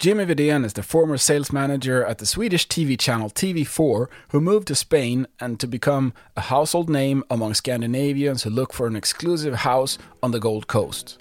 Jimmy 0.00 0.24
Vidén 0.24 0.64
is 0.64 0.72
the 0.72 0.82
former 0.82 1.18
sales 1.18 1.52
manager 1.52 2.02
at 2.02 2.16
the 2.16 2.24
Swedish 2.24 2.66
TV 2.66 2.98
channel 2.98 3.28
TV4 3.28 4.06
who 4.30 4.40
moved 4.40 4.68
to 4.68 4.74
Spain 4.74 5.26
and 5.38 5.60
to 5.60 5.66
become 5.66 6.14
a 6.34 6.40
household 6.40 6.88
name 6.88 7.22
among 7.28 7.52
Scandinavians 7.52 8.42
who 8.42 8.48
look 8.48 8.72
for 8.72 8.86
an 8.86 8.96
exclusive 8.96 9.56
house 9.56 9.98
on 10.22 10.30
the 10.30 10.40
Gold 10.40 10.68
Coast. 10.68 11.18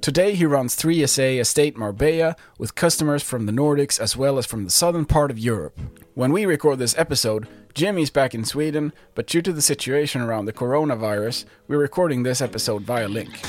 Today 0.00 0.36
he 0.36 0.46
runs 0.46 0.76
3SA 0.76 1.40
Estate 1.40 1.76
Marbella 1.76 2.36
with 2.56 2.76
customers 2.76 3.24
from 3.24 3.46
the 3.46 3.52
Nordics 3.52 3.98
as 3.98 4.16
well 4.16 4.38
as 4.38 4.46
from 4.46 4.62
the 4.62 4.70
southern 4.70 5.06
part 5.06 5.32
of 5.32 5.38
Europe. 5.40 5.76
When 6.14 6.30
we 6.30 6.46
record 6.46 6.78
this 6.78 6.96
episode, 6.96 7.48
Jimmy's 7.74 8.10
back 8.10 8.32
in 8.32 8.44
Sweden, 8.44 8.92
but 9.16 9.26
due 9.26 9.42
to 9.42 9.52
the 9.52 9.60
situation 9.60 10.20
around 10.20 10.44
the 10.44 10.52
coronavirus, 10.52 11.46
we're 11.66 11.78
recording 11.78 12.22
this 12.22 12.40
episode 12.40 12.82
via 12.82 13.08
link. 13.08 13.40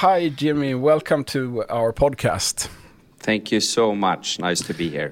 Hi, 0.00 0.28
Jimmy. 0.28 0.74
Welcome 0.74 1.24
to 1.24 1.64
our 1.70 1.90
podcast. 1.90 2.68
Thank 3.18 3.50
you 3.50 3.60
so 3.60 3.94
much. 3.94 4.38
Nice 4.38 4.60
to 4.66 4.74
be 4.74 4.90
here. 4.90 5.10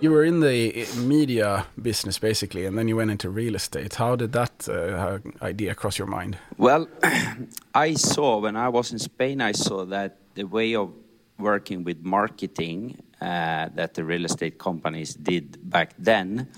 You 0.00 0.10
were 0.10 0.24
in 0.24 0.40
the 0.40 0.86
media 0.96 1.66
business 1.82 2.18
basically, 2.18 2.64
and 2.64 2.78
then 2.78 2.88
you 2.88 2.96
went 2.96 3.10
into 3.10 3.28
real 3.28 3.56
estate. 3.56 3.96
How 3.96 4.16
did 4.16 4.32
that 4.32 4.66
uh, 4.70 5.18
idea 5.42 5.74
cross 5.74 5.98
your 5.98 6.06
mind? 6.06 6.38
Well, 6.56 6.88
I 7.74 7.92
saw 7.92 8.38
when 8.38 8.56
I 8.56 8.70
was 8.70 8.90
in 8.90 8.98
Spain, 8.98 9.42
I 9.42 9.52
saw 9.52 9.84
that 9.84 10.16
the 10.32 10.44
way 10.44 10.74
of 10.74 10.94
working 11.38 11.84
with 11.84 12.02
marketing 12.02 13.02
uh, 13.20 13.68
that 13.74 13.92
the 13.92 14.02
real 14.02 14.24
estate 14.24 14.56
companies 14.58 15.12
did 15.12 15.58
back 15.68 15.92
then 15.98 16.48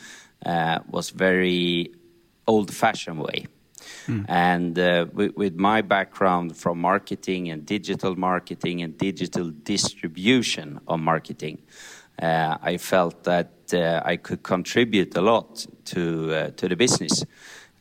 uh, 0.46 0.78
was 0.88 1.10
very 1.10 1.92
old-fashioned 2.46 3.18
way. 3.18 3.48
Mm. 4.06 4.24
And 4.28 4.78
uh, 4.78 5.06
with, 5.12 5.36
with, 5.36 5.54
my 5.56 5.82
background 5.82 6.56
from 6.56 6.80
marketing 6.80 7.50
and 7.50 7.64
digital 7.66 8.16
marketing 8.16 8.82
and 8.82 8.96
digital 8.98 9.50
distribution 9.50 10.80
of 10.86 11.00
marketing, 11.00 11.58
uh, 12.20 12.58
I 12.62 12.76
felt 12.76 13.24
that 13.24 13.50
uh, 13.72 14.02
I 14.04 14.16
could 14.16 14.42
contribute 14.42 15.16
a 15.16 15.20
lot 15.22 15.66
to 15.86 16.34
uh, 16.34 16.50
to 16.56 16.68
the 16.68 16.76
business. 16.76 17.24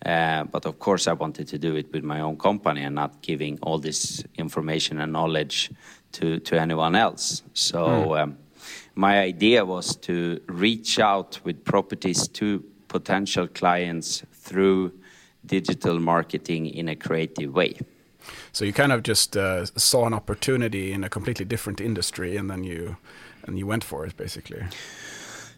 Uh, 0.05 0.43
but 0.43 0.65
of 0.65 0.79
course, 0.79 1.07
I 1.07 1.13
wanted 1.13 1.47
to 1.47 1.57
do 1.57 1.75
it 1.75 1.93
with 1.93 2.03
my 2.03 2.19
own 2.19 2.38
company 2.38 2.83
and 2.83 2.95
not 2.95 3.21
giving 3.21 3.57
all 3.61 3.79
this 3.79 4.23
information 4.35 4.99
and 4.99 5.11
knowledge 5.13 5.71
to 6.13 6.39
to 6.39 6.59
anyone 6.59 6.95
else. 6.95 7.43
So. 7.53 7.79
Mm. 7.79 8.21
Um, 8.21 8.38
my 8.95 9.19
idea 9.19 9.65
was 9.65 9.95
to 9.95 10.39
reach 10.47 10.99
out 10.99 11.39
with 11.43 11.63
properties 11.63 12.27
to 12.27 12.63
potential 12.88 13.47
clients 13.47 14.23
through 14.31 14.93
digital 15.45 15.99
marketing 15.99 16.66
in 16.67 16.89
a 16.89 16.95
creative 16.95 17.53
way. 17.53 17.77
So 18.52 18.66
you 18.66 18.73
kind 18.73 18.91
of 18.91 19.03
just 19.03 19.36
uh, 19.36 19.66
saw 19.66 20.05
an 20.05 20.13
opportunity 20.13 20.91
in 20.91 21.03
a 21.03 21.09
completely 21.09 21.45
different 21.45 21.81
industry, 21.81 22.38
and 22.38 22.50
then 22.50 22.63
you 22.63 22.97
and 23.45 23.59
you 23.59 23.67
went 23.67 23.83
for 23.83 24.05
it, 24.05 24.16
basically. 24.16 24.63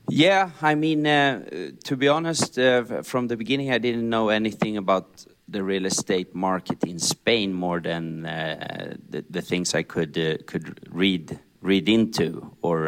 Yeah, 0.10 0.52
I 0.62 0.76
mean, 0.76 1.06
uh, 1.08 1.72
to 1.84 1.96
be 1.96 2.08
honest, 2.08 2.60
uh, 2.60 3.02
from 3.04 3.28
the 3.28 3.38
beginning, 3.38 3.72
I 3.72 3.80
didn't 3.80 4.08
know 4.10 4.30
anything 4.30 4.78
about 4.78 5.26
the 5.48 5.64
real 5.64 5.86
estate 5.86 6.34
market 6.36 6.84
in 6.84 7.00
Spain 7.00 7.54
more 7.54 7.80
than 7.80 8.26
uh, 8.26 8.96
the, 9.10 9.26
the, 9.30 9.42
things 9.42 9.76
I 9.76 9.84
could 9.84 10.18
uh, 10.18 10.38
could 10.46 10.80
read 10.92 11.40
read 11.62 11.90
into 11.90 12.52
or 12.62 12.88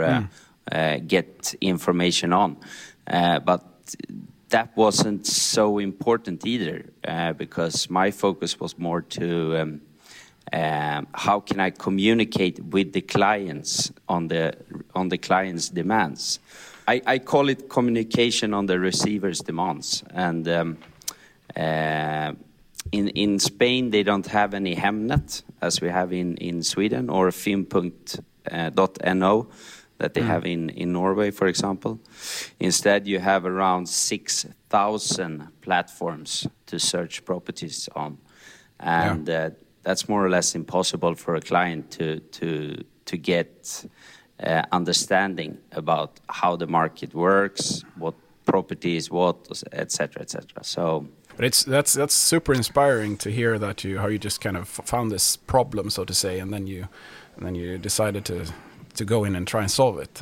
mm. 0.72 1.08
get 1.08 1.56
information 1.62 2.34
on. 2.34 2.58
but 3.06 3.64
that 4.50 4.76
wasn't 4.76 5.28
so 5.28 5.78
important 5.78 6.46
either 6.46 6.86
uh, 7.06 7.34
because 7.34 7.90
my 7.90 8.12
focus 8.12 8.60
was 8.60 8.78
more 8.78 9.02
to 9.02 9.58
um, 9.58 9.82
um, 10.54 11.08
how 11.14 11.42
can 11.42 11.60
I 11.60 11.72
communicate 11.72 12.64
with 12.64 12.94
the 12.94 13.02
clients 13.02 13.92
on 14.08 14.30
the 14.30 14.56
on 14.96 15.10
the 15.10 15.18
client's 15.18 15.68
demands. 15.70 16.40
I, 16.88 17.02
I 17.06 17.20
call 17.20 17.50
it 17.50 17.68
communication 17.70 18.54
on 18.54 18.66
the 18.66 18.80
receiver's 18.80 19.40
demands. 19.40 20.06
And 20.14 20.48
um, 20.48 20.78
uh, 21.56 22.32
in 22.94 23.10
in 23.10 23.40
Spain, 23.40 23.90
they 23.90 24.04
don't 24.04 24.28
have 24.28 24.54
any 24.54 24.74
Hemnet 24.76 25.44
as 25.62 25.82
we 25.82 25.90
have 25.90 26.14
in 26.14 26.38
in 26.38 26.64
Sweden 26.64 27.10
or 27.10 27.30
Finn.no 27.32 27.88
that 29.98 30.14
they 30.14 30.22
mm. 30.22 30.28
have 30.28 30.46
in, 30.46 30.70
in 30.70 30.94
Norway, 30.94 31.32
for 31.32 31.48
example. 31.48 32.00
Instead, 32.60 33.08
you 33.08 33.20
have 33.20 33.46
around 33.46 33.88
6,000 33.88 35.48
platforms 35.62 36.48
to 36.68 36.80
search 36.80 37.26
properties 37.26 37.90
on. 37.96 38.18
And 38.80 39.28
yeah. 39.28 39.46
uh, 39.46 39.50
that's 39.84 40.08
more 40.08 40.26
or 40.26 40.30
less 40.30 40.56
impossible 40.56 41.16
for 41.16 41.36
a 41.36 41.42
client 41.42 41.92
to, 41.92 42.20
to, 42.20 42.84
to 43.06 43.18
get 43.18 43.86
uh, 44.44 44.64
understanding 44.72 45.58
about 45.72 46.20
how 46.30 46.56
the 46.56 46.68
market 46.68 47.14
works, 47.16 47.84
what 47.96 48.14
property 48.46 48.96
is 48.96 49.10
what, 49.10 49.38
etc., 49.72 50.22
etc. 50.22 50.64
So. 50.64 51.08
But 51.36 51.46
it's 51.46 51.64
that's 51.64 51.94
that's 51.94 52.16
super 52.16 52.52
inspiring 52.52 53.16
to 53.18 53.30
hear 53.30 53.60
that 53.60 53.84
you 53.84 54.00
how 54.00 54.08
you 54.08 54.18
just 54.18 54.42
kind 54.42 54.58
of 54.58 54.68
found 54.68 55.12
this 55.12 55.38
problem, 55.38 55.92
so 55.92 56.04
to 56.04 56.14
say, 56.14 56.40
and 56.40 56.52
then 56.52 56.66
you 56.66 56.88
and 57.36 57.46
then 57.46 57.54
you 57.54 57.78
decided 57.78 58.26
to 58.26 58.48
to 58.98 59.06
go 59.06 59.24
in 59.24 59.36
and 59.36 59.48
try 59.48 59.62
and 59.62 59.72
solve 59.72 60.00
it. 60.00 60.22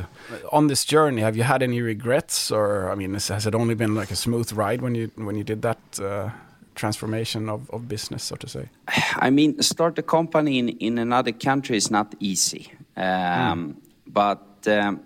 On 0.51 0.67
this 0.67 0.85
journey, 0.85 1.21
have 1.21 1.35
you 1.35 1.43
had 1.43 1.61
any 1.63 1.81
regrets, 1.81 2.51
or 2.51 2.91
I 2.91 2.95
mean, 2.95 3.13
has 3.13 3.45
it 3.45 3.55
only 3.55 3.75
been 3.75 3.95
like 3.95 4.11
a 4.11 4.15
smooth 4.15 4.51
ride 4.53 4.81
when 4.81 4.95
you 4.95 5.11
when 5.15 5.35
you 5.35 5.43
did 5.43 5.61
that 5.61 5.79
uh, 5.99 6.29
transformation 6.75 7.49
of, 7.49 7.69
of 7.69 7.87
business, 7.87 8.23
so 8.23 8.35
to 8.35 8.47
say? 8.47 8.69
I 9.15 9.29
mean, 9.29 9.61
start 9.61 9.99
a 9.99 10.03
company 10.03 10.59
in 10.59 10.69
in 10.69 10.97
another 10.99 11.31
country 11.31 11.77
is 11.77 11.89
not 11.89 12.15
easy, 12.19 12.71
um, 12.95 13.03
mm. 13.03 13.75
but 14.07 14.67
um, 14.67 14.99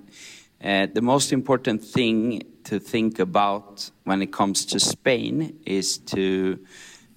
uh, 0.63 0.88
the 0.94 1.01
most 1.01 1.31
important 1.31 1.84
thing 1.84 2.44
to 2.63 2.80
think 2.80 3.19
about 3.19 3.91
when 4.03 4.22
it 4.22 4.31
comes 4.31 4.66
to 4.66 4.80
Spain 4.80 5.57
is 5.66 5.97
to 5.97 6.59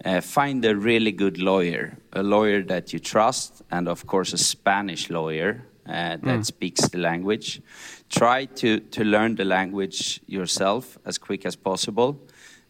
uh, 0.05 0.21
find 0.21 0.65
a 0.65 0.75
really 0.75 1.13
good 1.13 1.39
lawyer, 1.39 1.97
a 2.13 2.23
lawyer 2.23 2.63
that 2.63 2.93
you 2.93 2.99
trust, 2.99 3.63
and 3.71 3.89
of 3.89 4.07
course 4.07 4.33
a 4.33 4.39
Spanish 4.39 5.11
lawyer 5.11 5.67
uh, 5.87 6.17
that 6.17 6.23
mm. 6.23 6.47
speaks 6.47 6.89
the 6.89 6.99
language. 6.99 7.61
Try 8.09 8.45
to, 8.47 8.81
to 8.81 9.05
learn 9.05 9.37
the 9.37 9.45
language 9.45 10.21
yourself 10.27 10.99
as 11.05 11.19
quick 11.19 11.47
as 11.47 11.57
possible. 11.57 12.21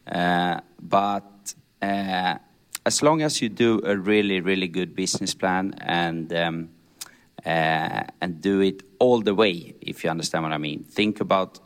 Uh, 0.07 0.61
but 0.81 1.55
uh, 1.81 2.37
as 2.85 3.03
long 3.03 3.23
as 3.23 3.41
you 3.43 3.49
do 3.49 3.81
a 3.85 3.97
really, 3.97 4.41
really 4.41 4.69
good 4.69 4.95
business 4.95 5.35
plan 5.35 5.75
and 5.81 6.33
um, 6.33 6.71
uh, 7.45 8.05
and 8.21 8.41
do 8.41 8.61
it 8.61 8.83
all 8.99 9.21
the 9.21 9.35
way, 9.35 9.75
if 9.81 10.05
you 10.05 10.11
understand 10.11 10.45
what 10.45 10.53
I 10.53 10.59
mean. 10.59 10.85
Think 10.85 11.21
about 11.21 11.59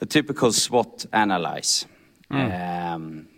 a 0.00 0.06
typical 0.06 0.52
SWOT 0.52 1.06
analyze. 1.12 1.86
Mm. 2.30 2.94
Um, 2.94 3.28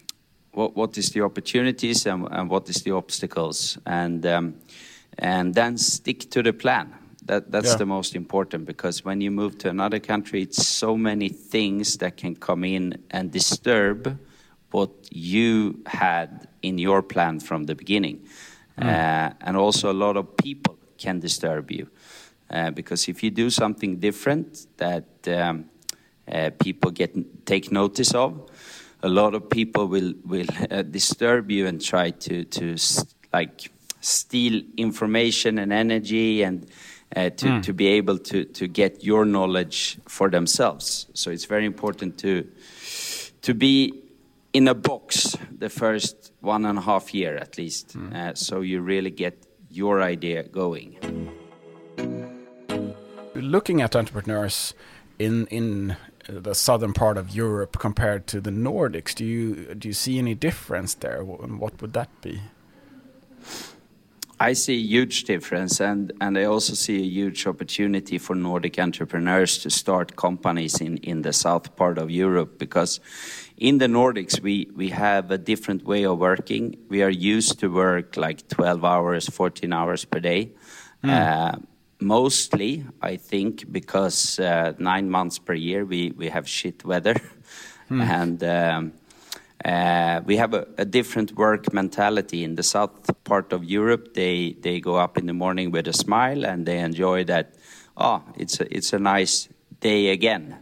what, 0.52 0.76
what 0.76 0.98
is 0.98 1.10
the 1.10 1.22
opportunities 1.22 2.06
and, 2.06 2.28
and, 2.30 2.50
what 2.50 2.68
is 2.68 2.82
the 2.82 2.90
obstacles, 2.90 3.78
and 3.86 4.26
um, 4.26 4.54
and 5.18 5.54
then 5.54 5.78
stick 5.78 6.30
to 6.30 6.42
the 6.42 6.52
plan. 6.52 6.94
That, 7.28 7.52
that's 7.52 7.72
yeah. 7.72 7.76
the 7.76 7.86
most 7.86 8.16
important 8.16 8.64
because 8.64 9.04
when 9.04 9.20
you 9.20 9.30
move 9.30 9.58
to 9.58 9.68
another 9.68 10.00
country, 10.00 10.42
it's 10.42 10.66
so 10.66 10.96
many 10.96 11.28
things 11.28 11.98
that 11.98 12.16
can 12.16 12.34
come 12.34 12.64
in 12.64 13.04
and 13.10 13.30
disturb 13.30 14.18
what 14.70 14.90
you 15.10 15.80
had 15.86 16.48
in 16.62 16.78
your 16.78 17.02
plan 17.02 17.40
from 17.40 17.64
the 17.64 17.74
beginning. 17.74 18.26
Mm. 18.78 18.86
Uh, 18.86 19.34
and 19.42 19.56
also, 19.58 19.92
a 19.92 19.98
lot 20.06 20.16
of 20.16 20.38
people 20.38 20.78
can 20.96 21.20
disturb 21.20 21.70
you. 21.70 21.88
Uh, 22.50 22.70
because 22.70 23.08
if 23.08 23.22
you 23.22 23.30
do 23.30 23.50
something 23.50 23.98
different 23.98 24.66
that 24.78 25.04
um, 25.28 25.66
uh, 26.32 26.50
people 26.58 26.90
get 26.90 27.14
take 27.44 27.70
notice 27.70 28.14
of, 28.14 28.50
a 29.02 29.08
lot 29.08 29.34
of 29.34 29.50
people 29.50 29.86
will 29.86 30.14
will 30.24 30.46
uh, 30.70 30.80
disturb 30.80 31.50
you 31.50 31.66
and 31.66 31.84
try 31.84 32.10
to 32.10 32.44
to 32.44 32.76
like 33.34 33.70
steal 34.00 34.62
information 34.78 35.58
and 35.58 35.72
energy 35.72 36.42
and 36.42 36.66
uh, 37.16 37.30
to, 37.30 37.46
mm. 37.46 37.62
to 37.62 37.72
be 37.72 37.86
able 37.88 38.18
to, 38.18 38.44
to 38.44 38.66
get 38.66 39.02
your 39.02 39.24
knowledge 39.24 39.98
for 40.06 40.28
themselves. 40.28 41.06
So 41.14 41.30
it's 41.30 41.46
very 41.46 41.64
important 41.64 42.18
to, 42.18 42.46
to 43.42 43.54
be 43.54 44.02
in 44.52 44.68
a 44.68 44.74
box 44.74 45.36
the 45.58 45.68
first 45.68 46.32
one 46.40 46.64
and 46.64 46.78
a 46.78 46.82
half 46.82 47.14
year 47.14 47.36
at 47.36 47.58
least, 47.58 47.96
mm. 47.96 48.14
uh, 48.14 48.34
so 48.34 48.60
you 48.60 48.80
really 48.80 49.10
get 49.10 49.34
your 49.70 50.02
idea 50.02 50.42
going. 50.42 50.96
Looking 53.34 53.82
at 53.82 53.94
entrepreneurs 53.94 54.74
in 55.18 55.46
in 55.46 55.96
the 56.28 56.54
southern 56.54 56.92
part 56.92 57.16
of 57.16 57.34
Europe 57.34 57.78
compared 57.78 58.26
to 58.26 58.40
the 58.40 58.50
Nordics, 58.50 59.14
do 59.14 59.24
you 59.24 59.74
do 59.74 59.88
you 59.88 59.94
see 59.94 60.18
any 60.18 60.34
difference 60.34 60.94
there? 60.94 61.20
And 61.20 61.60
what 61.60 61.80
would 61.80 61.92
that 61.92 62.08
be? 62.20 62.40
I 64.40 64.52
see 64.52 64.74
a 64.74 64.86
huge 64.86 65.24
difference, 65.24 65.80
and, 65.80 66.12
and 66.20 66.38
I 66.38 66.44
also 66.44 66.74
see 66.74 66.96
a 66.96 67.06
huge 67.06 67.46
opportunity 67.46 68.18
for 68.18 68.36
Nordic 68.36 68.78
entrepreneurs 68.78 69.58
to 69.58 69.70
start 69.70 70.14
companies 70.14 70.80
in, 70.80 70.98
in 70.98 71.22
the 71.22 71.32
south 71.32 71.74
part 71.74 71.98
of 71.98 72.10
Europe 72.10 72.58
because 72.58 73.00
in 73.56 73.78
the 73.78 73.86
Nordics 73.86 74.40
we, 74.40 74.70
we 74.76 74.90
have 74.90 75.32
a 75.32 75.38
different 75.38 75.84
way 75.84 76.04
of 76.04 76.18
working. 76.18 76.76
We 76.88 77.02
are 77.02 77.10
used 77.10 77.58
to 77.60 77.68
work 77.68 78.16
like 78.16 78.46
12 78.48 78.84
hours, 78.84 79.28
14 79.28 79.72
hours 79.72 80.04
per 80.04 80.20
day. 80.20 80.52
Mm. 81.02 81.10
Uh, 81.10 81.58
mostly, 82.00 82.84
I 83.02 83.16
think, 83.16 83.70
because 83.72 84.38
uh, 84.38 84.74
nine 84.78 85.10
months 85.10 85.40
per 85.40 85.54
year 85.54 85.84
we, 85.84 86.12
we 86.12 86.28
have 86.28 86.48
shit 86.48 86.84
weather. 86.84 87.16
Mm. 87.90 88.97
Uh, 89.64 90.20
we 90.24 90.36
have 90.36 90.54
a, 90.54 90.68
a, 90.78 90.84
different 90.84 91.32
work 91.32 91.72
mentality 91.72 92.44
in 92.44 92.54
the 92.54 92.62
south 92.62 93.10
part 93.24 93.52
of 93.52 93.64
Europe. 93.64 94.14
They 94.14 94.52
they 94.60 94.78
go 94.78 94.96
up 94.96 95.18
in 95.18 95.26
the 95.26 95.32
morning 95.32 95.72
with 95.72 95.88
a 95.88 95.92
smile 95.92 96.46
and 96.46 96.64
they 96.64 96.78
enjoy 96.78 97.24
that. 97.24 97.54
Oh, 97.96 98.22
it's 98.36 98.60
a, 98.60 98.76
it's 98.76 98.92
a 98.92 99.00
nice 99.00 99.48
day 99.80 100.10
again. 100.10 100.58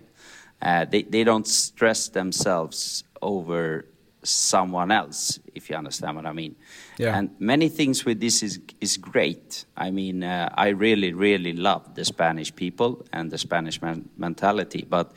Uh, 0.62 0.86
they 0.86 1.02
they 1.02 1.24
don't 1.24 1.46
stress 1.46 2.08
themselves 2.08 3.04
over 3.20 3.84
someone 4.22 4.90
else, 4.90 5.38
if 5.54 5.68
you 5.68 5.76
understand 5.76 6.16
what 6.16 6.26
I 6.26 6.32
mean. 6.32 6.56
Yeah. 6.98 7.18
And 7.18 7.30
many 7.38 7.68
things 7.68 8.06
with 8.06 8.18
this 8.18 8.42
is 8.42 8.60
is 8.80 8.96
great. 8.96 9.66
I 9.76 9.90
mean, 9.90 10.24
uh, 10.24 10.48
I 10.54 10.68
really 10.68 11.12
really 11.12 11.52
love 11.52 11.94
the 11.94 12.04
Spanish 12.06 12.54
people 12.54 13.04
and 13.12 13.30
the 13.30 13.38
Spanish 13.38 13.82
man- 13.82 14.08
mentality. 14.16 14.86
But 14.88 15.12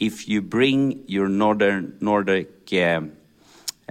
if 0.00 0.28
you 0.28 0.42
bring 0.42 1.04
your 1.06 1.28
northern 1.28 1.96
Nordic 2.00 2.72
um, 2.72 3.12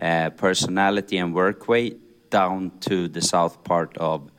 uh, 0.01 0.30
personality 0.31 1.18
and 1.18 1.34
work 1.34 1.68
way 1.68 1.96
down 2.30 2.72
to 2.81 3.07
the 3.07 3.22
south 3.22 3.63
part 3.63 3.98
of 3.98 4.31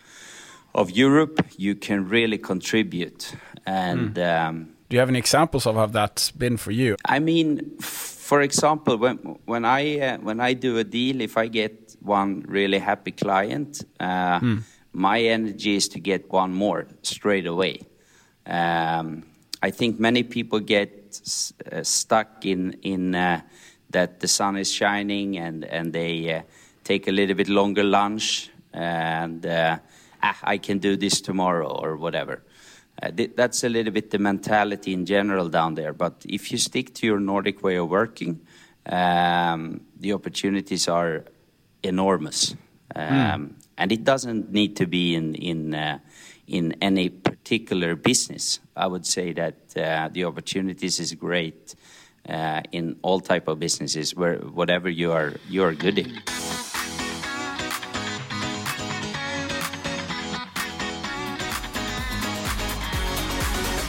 of 0.75 0.91
Europe, 0.91 1.45
you 1.57 1.75
can 1.75 2.09
really 2.09 2.39
contribute. 2.39 3.35
And 3.67 4.15
mm. 4.15 4.49
um, 4.49 4.69
do 4.89 4.97
you 4.97 5.01
have 5.01 5.09
any 5.09 5.19
examples 5.19 5.67
of 5.67 5.77
how 5.77 5.87
that's 5.87 6.31
been 6.31 6.57
for 6.57 6.71
you? 6.71 6.97
I 7.05 7.19
mean, 7.19 7.79
for 7.81 8.41
example, 8.41 8.97
when 8.97 9.17
when 9.47 9.65
I 9.65 10.01
uh, 10.01 10.19
when 10.19 10.41
I 10.41 10.55
do 10.55 10.79
a 10.79 10.85
deal, 10.85 11.21
if 11.21 11.37
I 11.37 11.49
get 11.49 11.97
one 12.01 12.45
really 12.49 12.79
happy 12.79 13.13
client, 13.13 13.85
uh, 13.99 14.41
mm. 14.41 14.63
my 14.93 15.21
energy 15.21 15.77
is 15.77 15.89
to 15.89 16.01
get 16.01 16.33
one 16.33 16.53
more 16.53 16.87
straight 17.03 17.47
away. 17.47 17.81
Um, 18.47 19.25
I 19.63 19.71
think 19.71 20.01
many 20.01 20.23
people 20.23 20.61
get 20.61 21.21
uh, 21.71 21.83
stuck 21.83 22.47
in 22.47 22.73
in 22.83 23.15
uh, 23.15 23.41
that 23.91 24.21
the 24.21 24.29
sun 24.29 24.57
is 24.57 24.73
shining 24.73 25.39
and 25.39 25.65
and 25.65 25.93
they 25.93 26.35
uh, 26.35 26.43
take 26.85 27.09
a 27.09 27.13
little 27.13 27.37
bit 27.37 27.49
longer 27.49 27.85
lunch 27.85 28.51
and 28.73 29.45
uh, 29.47 29.79
ah, 30.23 30.39
I 30.43 30.59
can 30.59 30.79
do 30.79 30.97
this 30.97 31.21
tomorrow 31.21 31.69
or 31.69 31.97
whatever. 31.97 32.43
Uh, 33.03 33.11
th 33.11 33.31
that's 33.37 33.65
a 33.65 33.69
little 33.69 33.93
bit 33.93 34.11
the 34.11 34.19
mentality 34.19 34.93
in 34.93 35.07
general 35.07 35.49
down 35.49 35.75
there. 35.75 35.93
But 35.93 36.25
if 36.25 36.53
you 36.53 36.59
stick 36.59 36.95
to 36.95 37.07
your 37.07 37.21
Nordic 37.21 37.63
way 37.63 37.79
of 37.79 37.89
working, 37.89 38.41
um, 38.87 39.81
the 40.01 40.13
opportunities 40.13 40.89
are 40.89 41.25
enormous, 41.83 42.55
um, 42.95 43.09
mm. 43.09 43.53
and 43.77 43.93
it 43.93 44.05
doesn't 44.05 44.53
need 44.53 44.77
to 44.77 44.87
be 44.87 45.15
in 45.15 45.35
in 45.35 45.75
uh, 45.75 45.99
in 46.47 46.75
any 46.81 47.09
particular 47.09 47.97
business. 47.97 48.61
I 48.77 48.87
would 48.87 49.07
say 49.07 49.33
that 49.33 49.57
uh, 49.77 50.09
the 50.13 50.25
opportunities 50.25 51.01
is 51.01 51.15
great 51.15 51.75
uh, 52.31 52.63
in 52.73 52.97
all 53.03 53.21
type 53.21 53.49
of 53.49 53.59
businesses 53.59 54.15
where 54.15 54.37
whatever 54.37 54.89
you 54.89 55.13
are 55.13 55.35
you 55.49 55.63
are 55.65 55.75
good 55.75 55.99
in. 55.99 56.23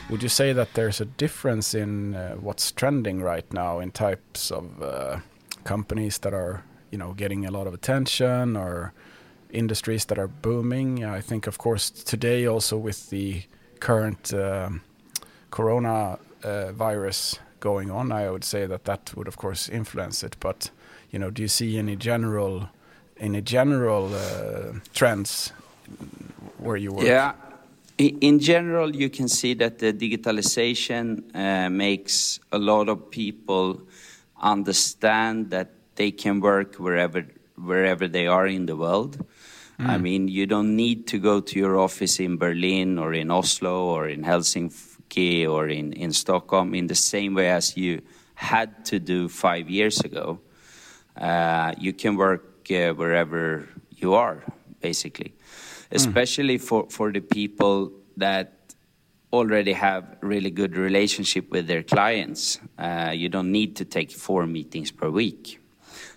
Would 0.10 0.24
you 0.24 0.30
say 0.30 0.52
that 0.52 0.74
there's 0.74 1.00
a 1.00 1.06
difference 1.06 1.74
in 1.74 2.16
uh, 2.16 2.36
what's 2.36 2.72
trending 2.74 3.22
right 3.22 3.46
now 3.54 3.80
in 3.80 3.92
types 3.92 4.52
of 4.52 4.82
uh, 4.84 5.20
companies 5.64 6.18
that 6.18 6.34
are, 6.34 6.66
you 6.92 6.98
know, 6.98 7.14
getting 7.14 7.46
a 7.46 7.52
lot 7.52 7.66
of 7.66 7.74
attention 7.74 8.58
or 8.58 8.92
industries 9.52 10.04
that 10.06 10.20
are 10.20 10.28
booming? 10.28 11.06
I 11.06 11.22
think, 11.22 11.48
of 11.48 11.58
course, 11.58 11.90
today 11.90 12.46
also 12.46 12.78
with 12.78 13.10
the 13.10 13.44
current 13.80 14.34
uh, 14.34 14.72
corona 15.50 16.20
virus 16.44 17.40
going 17.62 17.90
on, 17.90 18.12
I 18.12 18.30
would 18.30 18.44
say 18.44 18.66
that 18.66 18.84
that 18.84 19.14
would 19.16 19.30
of 19.30 19.38
course 19.38 19.70
influence 19.70 20.22
it. 20.24 20.36
But 20.42 20.72
you 21.12 21.20
know, 21.20 21.30
do 21.30 21.42
you 21.42 21.48
see 21.48 21.78
any 21.78 21.96
general 21.96 22.70
any 23.18 23.42
general 23.42 24.14
uh, 24.14 24.80
trends 24.94 25.54
where 26.58 26.76
you 26.76 26.92
work? 26.92 27.06
Yeah. 27.06 27.34
In 27.98 28.40
general, 28.40 28.96
you 28.96 29.12
can 29.12 29.28
see 29.28 29.54
that 29.56 29.78
the 29.78 29.94
digitalization 29.94 31.24
uh, 31.36 31.70
makes 31.70 32.40
a 32.52 32.58
lot 32.58 32.90
of 32.90 33.12
people 33.12 33.80
understand 34.42 35.52
that 35.52 35.70
they 35.96 36.10
can 36.10 36.40
work 36.40 36.76
wherever 36.76 37.24
wherever 37.56 38.08
they 38.08 38.26
are 38.26 38.48
in 38.48 38.66
the 38.66 38.76
world. 38.76 39.24
Mm. 39.80 39.90
I 39.90 39.98
mean, 39.98 40.28
you 40.28 40.48
don't 40.48 40.76
need 40.76 41.06
to 41.08 41.20
go 41.20 41.42
to 41.42 41.60
your 41.60 41.78
office 41.78 42.20
in 42.20 42.38
Berlin 42.38 42.98
or 42.98 43.14
in 43.14 43.30
Oslo 43.30 43.86
or 43.86 44.08
in 44.08 44.24
Helsinki 44.24 44.91
Helsinki 45.12 45.48
or 45.48 45.68
in, 45.68 45.94
in 45.94 46.12
Stockholm 46.14 46.74
in 46.74 46.88
the 46.88 46.96
same 46.96 47.34
way 47.36 47.50
as 47.50 47.78
you 47.78 48.02
had 48.36 48.86
to 48.86 49.00
do 49.00 49.30
five 49.30 49.70
years 49.70 50.00
ago. 50.02 50.40
Uh, 51.16 51.74
you 51.78 51.94
can 51.94 52.16
work 52.16 52.70
uh, 52.72 52.94
wherever 52.94 53.68
you 53.98 54.14
are, 54.14 54.44
basically, 54.80 55.34
mm. 55.34 55.96
especially 55.96 56.58
for, 56.58 56.88
for 56.90 57.12
the 57.12 57.22
people 57.22 57.92
that 58.18 58.54
already 59.34 59.74
have 59.74 60.18
really 60.22 60.50
good 60.50 60.76
relationship 60.76 61.50
with 61.52 61.68
their 61.68 61.84
clients. 61.84 62.60
Uh, 62.78 63.12
you 63.14 63.30
don't 63.30 63.52
need 63.52 63.76
to 63.76 63.86
take 63.86 64.12
four 64.12 64.46
meetings 64.46 64.92
per 64.92 65.10
week. 65.10 65.60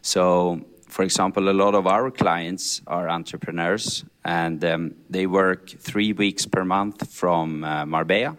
So, 0.03 0.65
for 0.89 1.03
example, 1.03 1.49
a 1.49 1.53
lot 1.53 1.75
of 1.75 1.87
our 1.87 2.11
clients 2.11 2.83
are 2.87 3.09
entrepreneurs 3.09 4.05
and 4.25 4.65
um, 4.65 4.95
they 5.11 5.27
work 5.27 5.69
three 5.69 6.13
weeks 6.13 6.47
per 6.47 6.65
month 6.65 7.13
from 7.13 7.65
uh, 7.65 7.87
Marbella 7.87 8.37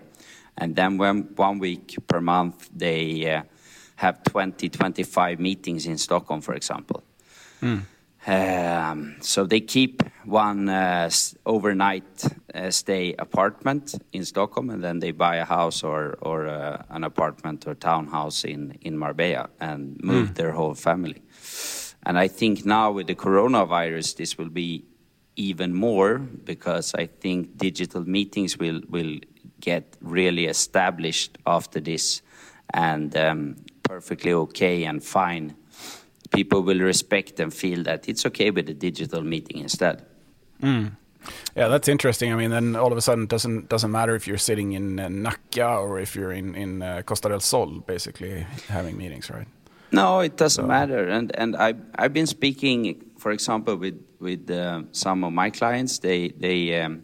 and 0.58 0.76
then 0.76 0.98
when 0.98 1.30
one 1.36 1.60
week 1.60 1.98
per 2.08 2.22
month 2.22 2.70
they 2.74 3.30
uh, 3.30 3.44
have 3.98 4.24
20, 4.24 4.70
25 4.70 5.40
meetings 5.40 5.86
in 5.86 5.98
Stockholm, 5.98 6.42
for 6.42 6.54
example. 6.54 7.04
Mm. 7.62 7.84
Um, 8.28 9.16
so 9.22 9.46
they 9.46 9.60
keep 9.60 10.02
one 10.24 10.68
uh, 10.68 11.10
overnight 11.46 12.26
uh, 12.56 12.72
stay 12.72 13.14
apartment 13.20 13.94
in 14.14 14.26
Stockholm, 14.26 14.72
and 14.72 14.84
then 14.84 15.00
they 15.00 15.12
buy 15.12 15.36
a 15.36 15.46
house 15.46 15.84
or 15.84 16.18
or 16.22 16.48
uh, 16.48 16.82
an 16.90 17.04
apartment 17.04 17.68
or 17.68 17.76
townhouse 17.76 18.44
in 18.44 18.80
in 18.82 18.98
Marbella 18.98 19.50
and 19.60 20.02
move 20.02 20.30
mm. 20.30 20.36
their 20.36 20.54
whole 20.54 20.74
family. 20.74 21.22
And 22.04 22.18
I 22.18 22.28
think 22.28 22.66
now 22.66 22.92
with 22.92 23.08
the 23.08 23.16
coronavirus, 23.16 24.16
this 24.16 24.38
will 24.40 24.50
be 24.50 24.86
even 25.36 25.74
more 25.74 26.18
because 26.18 26.96
I 26.96 27.06
think 27.06 27.58
digital 27.58 28.10
meetings 28.10 28.58
will 28.58 28.82
will 28.90 29.20
get 29.66 29.98
really 30.02 30.46
established 30.46 31.38
after 31.46 31.80
this 31.80 32.22
and 32.74 33.16
um, 33.18 33.56
perfectly 33.84 34.34
okay 34.34 34.86
and 34.86 35.04
fine, 35.04 35.56
people 36.32 36.62
will 36.62 36.80
respect 36.80 37.40
and 37.40 37.54
feel 37.54 37.84
that 37.84 38.08
it's 38.08 38.26
okay 38.26 38.52
with 38.52 38.70
a 38.70 38.74
digital 38.74 39.22
meeting 39.22 39.62
instead. 39.62 40.06
Mm. 40.62 40.92
Yeah, 41.56 41.70
that's 41.70 41.88
interesting. 41.88 42.32
I 42.34 42.36
mean, 42.36 42.52
then 42.52 42.76
all 42.76 42.92
of 42.92 42.98
a 42.98 43.02
sudden, 43.02 43.24
it 43.24 43.30
doesn't 43.30 43.70
doesn't 43.70 43.92
matter 43.92 44.16
if 44.16 44.28
you're 44.28 44.44
sitting 44.50 44.74
in 44.74 45.00
uh, 45.00 45.08
Nacka 45.08 45.82
or 45.82 46.00
if 46.00 46.16
you're 46.16 46.32
in 46.32 46.56
in 46.56 46.82
uh, 46.82 47.02
Costa 47.02 47.30
del 47.30 47.40
Sol, 47.40 47.80
basically 47.88 48.46
having 48.70 48.96
meetings, 48.98 49.30
right? 49.32 49.48
No, 49.92 50.20
it 50.20 50.38
doesn't 50.38 50.64
so. 50.64 50.68
matter. 50.68 51.10
And 51.10 51.32
and 51.36 51.56
I 51.56 51.74
I've 51.98 52.14
been 52.14 52.28
speaking, 52.28 53.02
for 53.18 53.32
example, 53.32 53.76
with 53.76 53.98
with 54.20 54.52
uh, 54.52 54.84
some 54.92 55.28
of 55.28 55.34
my 55.34 55.50
clients. 55.50 56.00
They 56.00 56.30
they. 56.40 56.82
Um, 56.82 57.04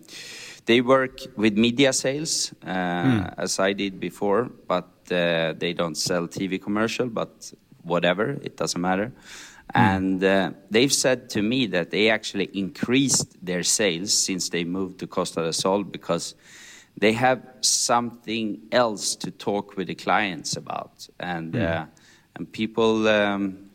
they 0.71 0.79
work 0.79 1.19
with 1.35 1.57
media 1.57 1.91
sales, 1.91 2.53
uh, 2.63 2.67
mm. 2.67 3.33
as 3.37 3.59
I 3.59 3.73
did 3.73 3.99
before, 3.99 4.43
but 4.73 4.89
uh, 5.11 5.53
they 5.63 5.73
don't 5.73 5.97
sell 5.97 6.29
TV 6.29 6.61
commercial, 6.61 7.07
but 7.09 7.51
whatever, 7.83 8.37
it 8.41 8.55
doesn't 8.55 8.79
matter. 8.79 9.07
Mm. 9.07 9.91
And 9.91 10.23
uh, 10.23 10.51
they've 10.69 10.93
said 10.93 11.29
to 11.31 11.41
me 11.41 11.65
that 11.75 11.91
they 11.91 12.09
actually 12.09 12.49
increased 12.53 13.29
their 13.45 13.63
sales 13.63 14.13
since 14.13 14.47
they 14.47 14.63
moved 14.63 14.99
to 14.99 15.07
Costa 15.07 15.41
del 15.41 15.51
Sol 15.51 15.83
because 15.83 16.35
they 16.97 17.11
have 17.11 17.41
something 17.59 18.61
else 18.71 19.15
to 19.23 19.29
talk 19.29 19.75
with 19.75 19.87
the 19.87 19.95
clients 19.95 20.55
about, 20.55 21.09
and 21.19 21.53
mm. 21.53 21.87
and 22.35 22.51
people 22.51 23.09
um, 23.09 23.69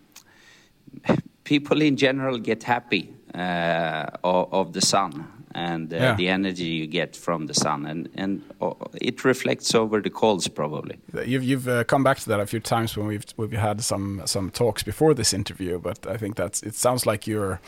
people 1.45 1.83
in 1.83 1.97
general 1.97 2.39
get 2.39 2.63
happy 2.63 3.13
uh, 3.35 4.07
of, 4.25 4.53
of, 4.53 4.73
the 4.73 4.81
sun 4.81 5.36
and 5.57 5.93
uh, 5.93 5.97
yeah. 5.97 6.15
the 6.15 6.29
energy 6.29 6.65
you 6.65 6.87
get 6.87 7.17
from 7.17 7.47
the 7.47 7.55
sun, 7.55 7.87
and 7.87 8.09
and 8.15 8.43
uh, 8.61 8.73
it 9.01 9.25
reflects 9.25 9.75
over 9.75 10.03
the 10.03 10.11
calls 10.11 10.49
probably. 10.49 10.99
You've 11.25 11.45
you've 11.45 11.69
uh, 11.69 11.85
come 11.85 12.05
back 12.05 12.19
to 12.19 12.29
that 12.29 12.41
a 12.41 12.47
few 12.47 12.61
times 12.61 12.97
when 12.97 13.07
we've 13.07 13.25
we've 13.37 13.53
had 13.53 13.81
some 13.83 14.23
some 14.27 14.51
talks 14.51 14.83
before 14.83 15.15
this 15.15 15.33
interview, 15.33 15.79
but 15.79 16.07
I 16.07 16.19
think 16.19 16.37
that's 16.37 16.63
it 16.63 16.75
sounds 16.75 17.07
like 17.07 17.27
you're 17.27 17.61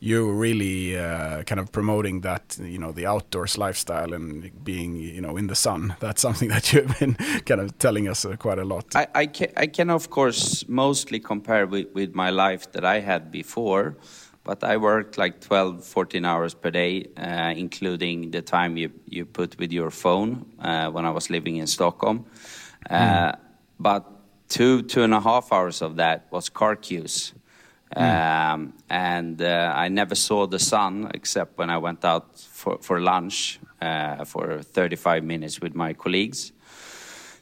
you're 0.00 0.32
really 0.32 0.98
uh, 0.98 1.42
kind 1.44 1.60
of 1.60 1.70
promoting 1.70 2.22
that 2.22 2.58
you 2.60 2.78
know 2.78 2.92
the 2.92 3.06
outdoors 3.06 3.56
lifestyle 3.56 4.12
and 4.12 4.50
being 4.64 4.96
you 4.96 5.20
know 5.20 5.36
in 5.36 5.46
the 5.46 5.54
sun. 5.54 5.94
That's 6.00 6.20
something 6.20 6.48
that 6.54 6.72
you've 6.72 6.98
been 6.98 7.14
kind 7.46 7.60
of 7.60 7.78
telling 7.78 8.08
us 8.08 8.24
uh, 8.24 8.36
quite 8.36 8.58
a 8.58 8.64
lot. 8.64 8.84
I 8.96 9.06
I 9.14 9.26
can, 9.26 9.48
I 9.56 9.68
can 9.68 9.90
of 9.90 10.10
course 10.10 10.68
mostly 10.68 11.20
compare 11.20 11.66
with, 11.66 11.86
with 11.94 12.14
my 12.14 12.30
life 12.30 12.72
that 12.72 12.84
I 12.84 13.00
had 13.00 13.30
before 13.30 13.96
but 14.46 14.62
I 14.62 14.76
worked 14.76 15.18
like 15.18 15.40
12, 15.40 15.84
14 15.84 16.24
hours 16.24 16.54
per 16.54 16.70
day, 16.70 17.08
uh, 17.16 17.52
including 17.56 18.30
the 18.30 18.42
time 18.42 18.76
you, 18.76 18.92
you 19.04 19.26
put 19.26 19.58
with 19.58 19.72
your 19.72 19.90
phone 19.90 20.46
uh, 20.60 20.88
when 20.88 21.04
I 21.04 21.10
was 21.10 21.30
living 21.30 21.56
in 21.56 21.66
Stockholm. 21.66 22.26
Uh, 22.88 23.32
mm. 23.32 23.38
But 23.80 24.06
two, 24.48 24.82
two 24.82 25.02
and 25.02 25.12
a 25.12 25.20
half 25.20 25.52
hours 25.52 25.82
of 25.82 25.96
that 25.96 26.28
was 26.30 26.48
car 26.48 26.76
queues. 26.76 27.34
Mm. 27.96 28.52
Um, 28.52 28.72
and 28.88 29.42
uh, 29.42 29.72
I 29.74 29.88
never 29.88 30.14
saw 30.14 30.46
the 30.46 30.60
sun 30.60 31.10
except 31.12 31.58
when 31.58 31.68
I 31.68 31.78
went 31.78 32.04
out 32.04 32.38
for, 32.38 32.78
for 32.80 33.00
lunch 33.00 33.58
uh, 33.82 34.24
for 34.24 34.62
35 34.62 35.24
minutes 35.24 35.60
with 35.60 35.74
my 35.74 35.92
colleagues. 35.92 36.52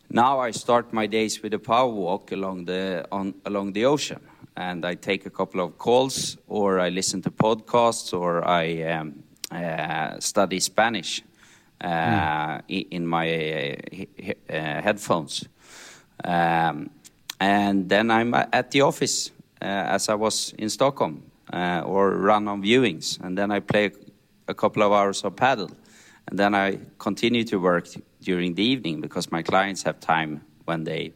Now 0.08 0.40
I 0.40 0.52
start 0.52 0.94
my 0.94 1.06
days 1.06 1.42
with 1.42 1.52
a 1.52 1.58
power 1.58 1.88
walk 1.88 2.32
along 2.32 2.64
the, 2.64 3.06
on, 3.12 3.34
along 3.44 3.74
the 3.74 3.84
ocean 3.84 4.20
and 4.56 4.84
I 4.84 4.94
take 4.94 5.26
a 5.26 5.30
couple 5.30 5.60
of 5.60 5.78
calls, 5.78 6.36
or 6.46 6.78
I 6.78 6.90
listen 6.90 7.22
to 7.22 7.30
podcasts, 7.30 8.12
or 8.12 8.46
I 8.46 8.82
um, 8.82 9.24
uh, 9.50 10.18
study 10.20 10.60
Spanish 10.60 11.22
uh, 11.80 12.58
mm. 12.58 12.86
in 12.90 13.06
my 13.06 13.76
uh, 14.48 14.82
headphones. 14.82 15.48
Um, 16.22 16.90
and 17.40 17.88
then 17.88 18.10
I'm 18.10 18.34
at 18.34 18.70
the 18.70 18.82
office 18.82 19.30
uh, 19.60 19.64
as 19.64 20.08
I 20.08 20.14
was 20.14 20.54
in 20.58 20.70
Stockholm, 20.70 21.22
uh, 21.52 21.82
or 21.84 22.10
run 22.10 22.48
on 22.48 22.62
viewings, 22.62 23.20
and 23.20 23.36
then 23.36 23.50
I 23.50 23.60
play 23.60 23.90
a 24.48 24.54
couple 24.54 24.82
of 24.82 24.92
hours 24.92 25.24
of 25.24 25.34
padel, 25.36 25.70
and 26.28 26.38
then 26.38 26.54
I 26.54 26.78
continue 26.98 27.44
to 27.44 27.58
work 27.58 27.88
during 28.22 28.54
the 28.54 28.62
evening 28.62 29.00
because 29.00 29.30
my 29.32 29.42
clients 29.42 29.82
have 29.82 30.00
time 30.00 30.42
when 30.64 30.84
they 30.84 31.12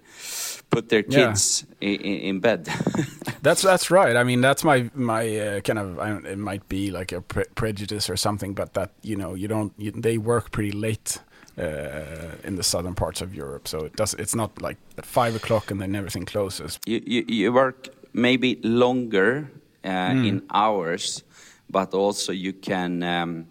put 0.70 0.88
their 0.88 1.02
kids 1.02 1.64
yeah. 1.80 1.88
in, 1.88 2.00
in, 2.00 2.40
bed. 2.40 2.68
that's 3.42 3.62
that's 3.62 3.90
right. 3.90 4.16
I 4.16 4.24
mean, 4.24 4.40
that's 4.40 4.64
my 4.64 4.90
my 4.94 5.38
uh, 5.38 5.60
kind 5.60 5.78
of 5.78 6.24
it 6.26 6.38
might 6.38 6.68
be 6.68 6.90
like 6.90 7.12
a 7.12 7.20
pre 7.20 7.44
prejudice 7.54 8.10
or 8.10 8.16
something, 8.16 8.54
but 8.54 8.74
that 8.74 8.90
you 9.02 9.16
know 9.16 9.34
you 9.34 9.48
don't 9.48 9.72
you, 9.78 9.90
they 9.90 10.18
work 10.18 10.50
pretty 10.50 10.72
late. 10.72 11.20
Uh, 11.60 12.36
in 12.44 12.54
the 12.54 12.62
southern 12.62 12.94
parts 12.94 13.20
of 13.20 13.34
Europe, 13.34 13.66
so 13.66 13.80
it 13.80 13.96
does. 13.96 14.14
It's 14.14 14.32
not 14.32 14.62
like 14.62 14.76
at 14.96 15.04
five 15.04 15.34
o'clock 15.34 15.72
and 15.72 15.80
then 15.80 15.96
everything 15.96 16.24
closes. 16.24 16.78
You 16.86 17.02
you, 17.04 17.24
you 17.26 17.52
work 17.52 17.88
maybe 18.12 18.60
longer 18.62 19.50
uh, 19.82 19.88
mm. 19.88 20.28
in 20.28 20.42
hours, 20.50 21.24
but 21.68 21.94
also 21.94 22.32
you 22.32 22.52
can 22.52 23.02
um, 23.02 23.46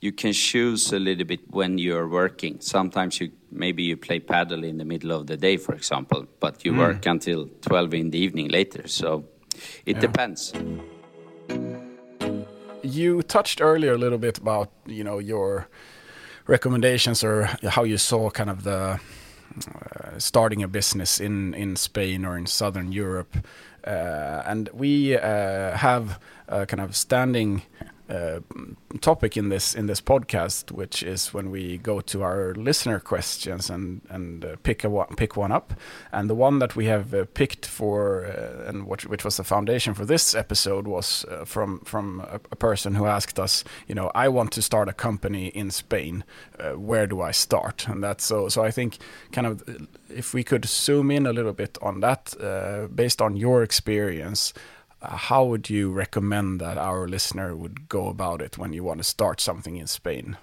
you 0.00 0.12
can 0.12 0.32
choose 0.32 0.92
a 0.92 0.98
little 0.98 1.24
bit 1.24 1.40
when 1.50 1.78
you're 1.78 2.08
working. 2.08 2.60
Sometimes 2.60 3.20
you 3.20 3.32
maybe 3.50 3.82
you 3.82 3.96
play 3.96 4.20
padel 4.20 4.64
in 4.64 4.78
the 4.78 4.84
middle 4.84 5.12
of 5.12 5.26
the 5.26 5.36
day, 5.36 5.56
for 5.56 5.74
example, 5.74 6.26
but 6.40 6.64
you 6.64 6.72
mm. 6.72 6.78
work 6.78 7.06
until 7.06 7.48
12 7.62 7.94
in 7.94 8.10
the 8.10 8.18
evening 8.18 8.48
later. 8.48 8.86
So 8.86 9.24
it 9.86 9.96
yeah. 9.96 10.00
depends. 10.00 10.52
You 12.82 13.22
touched 13.22 13.60
earlier 13.60 13.94
a 13.94 13.98
little 13.98 14.18
bit 14.18 14.38
about 14.38 14.70
you 14.86 15.02
know 15.02 15.18
your 15.18 15.68
recommendations 16.46 17.24
or 17.24 17.48
how 17.68 17.84
you 17.84 17.98
saw 17.98 18.30
kind 18.30 18.50
of 18.50 18.62
the 18.62 19.00
uh, 19.56 20.18
starting 20.18 20.62
a 20.62 20.68
business 20.68 21.20
in 21.20 21.54
in 21.54 21.76
Spain 21.76 22.24
or 22.24 22.36
in 22.36 22.46
Southern 22.46 22.92
Europe, 22.92 23.36
uh, 23.86 24.42
and 24.46 24.68
we 24.72 25.16
uh, 25.16 25.76
have 25.76 26.20
kind 26.48 26.80
of 26.80 26.94
standing 26.94 27.62
uh, 28.08 28.40
topic 29.00 29.36
in 29.36 29.48
this 29.48 29.74
in 29.74 29.86
this 29.86 30.00
podcast, 30.00 30.70
which 30.70 31.02
is 31.02 31.34
when 31.34 31.50
we 31.50 31.76
go 31.78 32.00
to 32.00 32.22
our 32.22 32.54
listener 32.54 33.00
questions 33.00 33.68
and 33.68 34.00
and 34.08 34.44
uh, 34.44 34.56
pick 34.62 34.84
a 34.84 34.88
one, 34.88 35.08
pick 35.16 35.36
one 35.36 35.50
up, 35.50 35.74
and 36.12 36.30
the 36.30 36.34
one 36.34 36.60
that 36.60 36.76
we 36.76 36.86
have 36.86 37.12
uh, 37.12 37.24
picked 37.34 37.66
for 37.66 38.26
uh, 38.26 38.68
and 38.68 38.86
which, 38.86 39.06
which 39.06 39.24
was 39.24 39.36
the 39.36 39.44
foundation 39.44 39.92
for 39.92 40.04
this 40.04 40.34
episode 40.34 40.86
was 40.86 41.24
uh, 41.24 41.44
from 41.44 41.80
from 41.80 42.20
a, 42.20 42.36
a, 42.52 42.56
person 42.56 42.94
who 42.94 43.06
asked 43.06 43.40
us, 43.40 43.64
you 43.88 43.94
know, 43.94 44.12
I 44.14 44.28
want 44.28 44.52
to 44.52 44.62
start 44.62 44.88
a 44.88 44.92
company 44.92 45.48
in 45.48 45.70
Spain, 45.70 46.22
where 46.76 47.06
do 47.06 47.20
I 47.20 47.32
start? 47.32 47.88
And 47.88 48.04
that's 48.04 48.24
so 48.24 48.48
so 48.48 48.62
I 48.62 48.70
think 48.70 48.98
kind 49.32 49.46
of 49.48 49.88
if 50.08 50.32
we 50.32 50.44
could 50.44 50.64
zoom 50.64 51.10
in 51.10 51.26
a 51.26 51.32
little 51.32 51.52
bit 51.52 51.76
on 51.82 52.00
that, 52.00 52.34
based 52.94 53.20
on 53.20 53.36
your 53.36 53.62
experience 53.62 54.54
how 55.08 55.44
would 55.44 55.70
you 55.70 55.90
recommend 55.90 56.60
that 56.60 56.78
our 56.78 57.08
listener 57.08 57.54
would 57.54 57.88
go 57.88 58.08
about 58.08 58.42
it 58.42 58.58
when 58.58 58.72
you 58.72 58.84
want 58.84 58.98
to 58.98 59.04
start 59.04 59.40
something 59.40 59.76
in 59.76 59.86
Spain? 59.86 60.36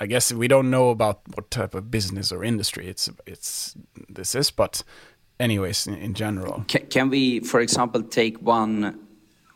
I 0.00 0.06
guess 0.06 0.32
we 0.32 0.48
don't 0.48 0.70
know 0.70 0.90
about 0.90 1.20
what 1.34 1.50
type 1.50 1.74
of 1.74 1.90
business 1.90 2.32
or 2.32 2.42
industry 2.42 2.88
it's 2.88 3.10
it's 3.26 3.76
this 4.08 4.34
is, 4.34 4.50
but 4.50 4.82
anyways, 5.38 5.86
in, 5.86 5.94
in 5.94 6.14
general, 6.14 6.64
can, 6.68 6.86
can, 6.86 7.10
we, 7.10 7.40
for 7.40 7.60
example, 7.60 8.02
take 8.02 8.38
one? 8.40 8.98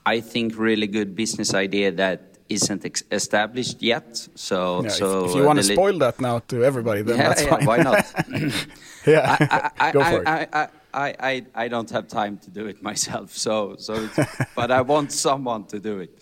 I 0.06 0.20
think 0.20 0.58
really 0.58 0.86
good 0.86 1.16
business 1.16 1.54
idea 1.54 1.90
that 1.92 2.36
isn't 2.50 3.02
established 3.10 3.82
yet. 3.82 4.28
So, 4.34 4.82
yeah, 4.82 4.88
so 4.90 5.24
if, 5.24 5.30
if 5.30 5.36
you 5.36 5.44
want 5.44 5.58
to 5.60 5.64
spoil 5.64 5.98
that 5.98 6.20
now 6.20 6.40
to 6.48 6.62
everybody, 6.62 7.00
then 7.00 7.16
yeah, 7.16 7.28
that's 7.28 7.42
yeah, 7.42 7.56
fine. 7.56 7.64
Why 7.64 7.76
not? 7.78 8.04
yeah, 9.06 9.36
I, 9.40 9.70
I, 9.88 9.92
go 9.92 10.04
for 10.04 10.28
I, 10.28 10.40
it. 10.42 10.70
I, 10.94 11.14
I, 11.18 11.46
I 11.54 11.68
don't 11.68 11.90
have 11.90 12.08
time 12.08 12.38
to 12.38 12.50
do 12.50 12.66
it 12.66 12.82
myself. 12.82 13.36
So, 13.44 13.76
so 13.76 14.08
but 14.54 14.70
I 14.70 14.80
want 14.80 15.12
someone 15.12 15.64
to 15.66 15.78
do 15.78 15.98
it. 15.98 16.18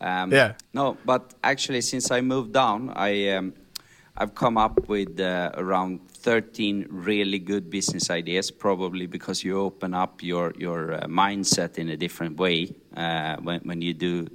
Um, 0.00 0.32
yeah. 0.32 0.54
No, 0.72 0.96
but 1.04 1.34
actually, 1.44 1.82
since 1.82 2.10
I 2.10 2.20
moved 2.20 2.52
down, 2.52 2.92
I, 2.96 3.28
um, 3.28 3.54
I've 4.16 4.34
come 4.34 4.56
up 4.58 4.88
with 4.88 5.20
uh, 5.20 5.52
around 5.54 6.08
13 6.08 6.86
really 6.90 7.38
good 7.38 7.70
business 7.70 8.10
ideas, 8.10 8.50
probably 8.50 9.06
because 9.06 9.44
you 9.44 9.60
open 9.60 9.94
up 9.94 10.22
your, 10.22 10.52
your 10.58 10.94
uh, 10.94 11.00
mindset 11.06 11.78
in 11.78 11.90
a 11.90 11.96
different 11.96 12.38
way 12.38 12.74
uh, 12.96 13.36
when, 13.36 13.60
when 13.60 13.82
you 13.82 13.94
do 13.94 14.26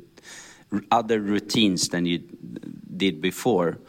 other 0.91 1.19
routines 1.19 1.89
than 1.89 2.05
you 2.05 2.19
did 2.95 3.21
before. 3.21 3.79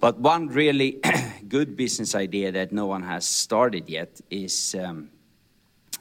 But 0.00 0.18
one 0.18 0.48
really 0.48 0.98
good 1.48 1.76
business 1.76 2.14
idea 2.14 2.50
that 2.52 2.72
no 2.72 2.86
one 2.86 3.02
has 3.02 3.26
started 3.26 3.88
yet 3.88 4.20
is, 4.30 4.74
um, 4.74 5.10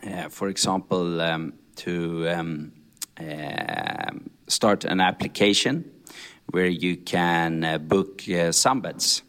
uh, 0.07 0.29
for 0.29 0.47
example, 0.47 1.19
um, 1.19 1.53
to 1.75 2.29
um, 2.29 2.71
uh, 3.19 4.11
start 4.47 4.85
an 4.85 5.01
application 5.01 5.91
where 6.51 6.67
you 6.67 6.95
can 6.95 7.65
uh, 7.65 7.77
book 7.77 8.23
uh, 8.27 8.55
sunbeds. 8.55 9.21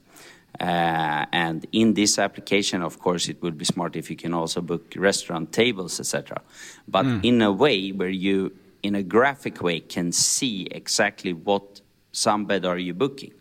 Uh, 0.60 1.26
and 1.32 1.66
in 1.72 1.94
this 1.94 2.18
application, 2.18 2.80
of 2.80 3.00
course, 3.00 3.28
it 3.28 3.42
would 3.42 3.58
be 3.58 3.64
smart 3.64 3.96
if 3.96 4.08
you 4.08 4.16
can 4.16 4.32
also 4.32 4.60
book 4.60 4.94
restaurant 4.96 5.52
tables, 5.52 5.98
etc. 5.98 6.40
But 6.86 7.06
mm. 7.06 7.24
in 7.24 7.42
a 7.42 7.50
way 7.50 7.90
where 7.90 8.08
you, 8.08 8.52
in 8.84 8.94
a 8.94 9.02
graphic 9.02 9.62
way, 9.62 9.80
can 9.80 10.12
see 10.12 10.68
exactly 10.70 11.32
what 11.32 11.80
sunbed 12.12 12.64
are 12.64 12.78
you 12.78 12.94
booking 12.94 13.32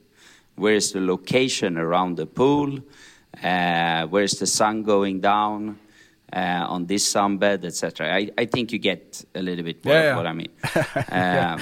where's 0.60 0.92
the 0.92 1.02
location 1.02 1.78
around 1.78 2.18
the 2.18 2.26
pool, 2.26 2.80
uh, 3.44 4.06
where's 4.08 4.34
the 4.34 4.48
sun 4.48 4.84
going 4.84 5.22
down 5.22 5.80
uh, 6.34 6.66
on 6.68 6.86
this 6.86 7.12
sunbed, 7.14 7.66
etc. 7.66 8.14
I, 8.14 8.30
I 8.38 8.46
think 8.46 8.72
you 8.72 8.80
get 8.80 9.26
a 9.34 9.42
little 9.42 9.64
bit 9.64 9.84
what, 9.84 9.94
yeah, 9.94 10.16
what 10.16 10.28
I 10.28 10.34
mean. 10.34 10.52
yeah. 10.76 11.56
Um, 11.56 11.62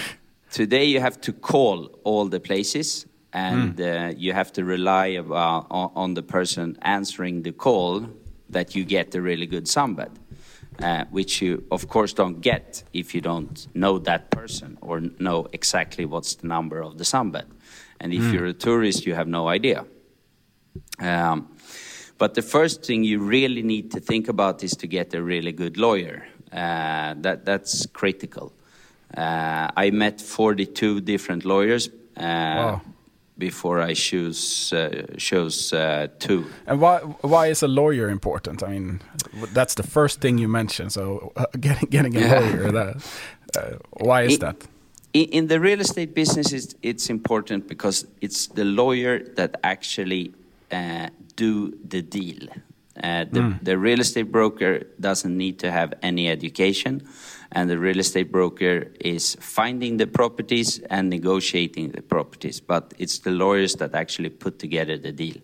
today 0.52 0.86
you 0.86 1.00
have 1.00 1.20
to 1.22 1.34
call 1.34 2.00
all 2.04 2.26
the 2.26 2.40
places 2.40 3.06
and 3.34 3.76
mm. 3.76 4.12
uh, 4.12 4.16
you 4.18 4.34
have 4.34 4.52
to 4.54 4.64
rely 4.64 5.08
about, 5.08 5.68
on, 5.70 5.92
on, 5.96 6.14
the 6.14 6.24
person 6.24 6.78
answering 6.82 7.44
the 7.44 7.52
call 7.52 8.08
that 8.50 8.76
you 8.76 8.84
get 8.86 9.14
a 9.16 9.22
really 9.22 9.46
good 9.46 9.66
sunbed. 9.66 10.12
Uh, 10.80 11.06
which 11.10 11.42
you 11.42 11.64
of 11.72 11.88
course 11.88 12.14
don't 12.14 12.40
get 12.40 12.84
if 12.94 13.16
you 13.16 13.20
don't 13.20 13.68
know 13.74 13.98
that 13.98 14.30
person 14.30 14.78
or 14.80 15.02
know 15.18 15.48
exactly 15.52 16.06
what's 16.06 16.36
the 16.36 16.46
number 16.46 16.84
of 16.84 17.00
the 17.00 17.04
sunbed. 17.04 17.46
And 18.00 18.14
if 18.14 18.22
mm. 18.22 18.34
you're 18.34 18.46
a 18.46 18.54
tourist, 18.54 19.06
you 19.06 19.16
have 19.16 19.28
no 19.28 19.48
idea. 19.48 19.86
Um, 21.00 21.48
but 22.18 22.34
the 22.34 22.42
first 22.42 22.86
thing 22.86 23.04
you 23.04 23.20
really 23.20 23.62
need 23.62 23.92
to 23.92 24.00
think 24.00 24.28
about 24.28 24.64
is 24.64 24.72
to 24.78 24.88
get 24.88 25.14
a 25.14 25.22
really 25.22 25.52
good 25.52 25.78
lawyer. 25.78 26.28
Uh, 26.52 27.14
that 27.22 27.46
that's 27.46 27.86
critical. 27.88 28.54
Uh, 29.16 29.70
I 29.76 29.92
met 29.92 30.22
42 30.22 31.02
different 31.02 31.46
lawyers 31.46 31.90
uh, 32.18 32.22
wow. 32.22 32.82
before 33.38 33.82
I 33.82 33.94
choose 33.94 34.74
uh, 34.74 35.16
chose 35.18 35.74
uh, 35.74 36.08
two. 36.20 36.46
And 36.66 36.82
why 36.82 37.00
why 37.22 37.48
is 37.48 37.64
a 37.64 37.68
lawyer 37.68 38.10
important? 38.10 38.64
I 38.64 38.68
mean, 38.70 39.02
that's 39.54 39.76
the 39.76 39.84
first 39.84 40.22
thing 40.22 40.40
you 40.40 40.48
mentioned. 40.48 40.92
So 40.92 41.32
uh, 41.36 41.46
getting 41.60 41.90
getting 41.90 42.16
a 42.18 42.40
lawyer, 42.40 42.72
that, 42.72 42.96
why 43.92 44.24
is 44.24 44.34
it, 44.34 44.40
that? 44.40 44.68
In, 45.24 45.48
the 45.48 45.60
real 45.60 45.80
estate 45.80 46.14
business, 46.14 46.52
it's, 46.54 46.76
it's, 46.82 47.10
important 47.10 47.68
because 47.68 48.08
it's 48.22 48.48
the 48.48 48.66
lawyer 48.66 49.20
that 49.36 49.60
actually 49.64 50.34
uh, 50.72 51.10
do 51.36 51.78
the 51.88 52.02
deal. 52.02 52.48
Uh, 53.02 53.26
the, 53.32 53.40
mm. 53.40 53.64
the, 53.64 53.78
real 53.78 54.00
estate 54.00 54.32
broker 54.32 54.84
doesn't 55.00 55.38
need 55.38 55.60
to 55.60 55.72
have 55.72 55.94
any 56.02 56.28
education, 56.30 57.08
and 57.52 57.70
the 57.70 57.78
real 57.78 58.00
estate 58.00 58.32
broker 58.32 58.92
is 59.00 59.36
finding 59.40 59.98
the 59.98 60.08
properties 60.08 60.80
and 60.90 61.10
negotiating 61.10 61.92
the 61.92 62.02
properties. 62.02 62.60
But 62.60 62.94
it's 62.98 63.20
the 63.20 63.32
lawyers 63.32 63.76
that 63.76 63.94
actually 63.94 64.30
put 64.30 64.58
together 64.58 64.98
the 64.98 65.12
deal. 65.12 65.38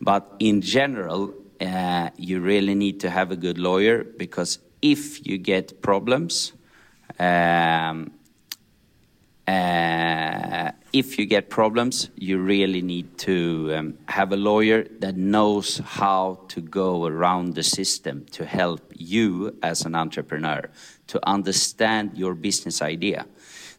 But 0.00 0.34
in 0.40 0.60
general, 0.60 1.32
uh, 1.60 2.10
you 2.16 2.40
really 2.40 2.74
need 2.74 2.98
to 3.00 3.10
have 3.10 3.30
a 3.30 3.36
good 3.36 3.58
lawyer 3.58 4.02
because 4.02 4.58
if 4.82 5.24
you 5.24 5.38
get 5.38 5.80
problems, 5.80 6.52
um, 7.20 8.10
uh, 9.52 10.72
if 10.92 11.18
you 11.18 11.26
get 11.26 11.50
problems, 11.50 12.10
you 12.16 12.38
really 12.38 12.82
need 12.82 13.18
to 13.18 13.72
um, 13.74 13.98
have 14.08 14.32
a 14.32 14.36
lawyer 14.36 14.84
that 15.00 15.16
knows 15.16 15.78
how 15.78 16.40
to 16.48 16.60
go 16.60 17.06
around 17.06 17.54
the 17.54 17.62
system 17.62 18.24
to 18.32 18.44
help 18.46 18.80
you 18.96 19.56
as 19.62 19.84
an 19.84 19.94
entrepreneur 19.94 20.62
to 21.06 21.20
understand 21.28 22.16
your 22.16 22.34
business 22.34 22.80
idea. 22.80 23.26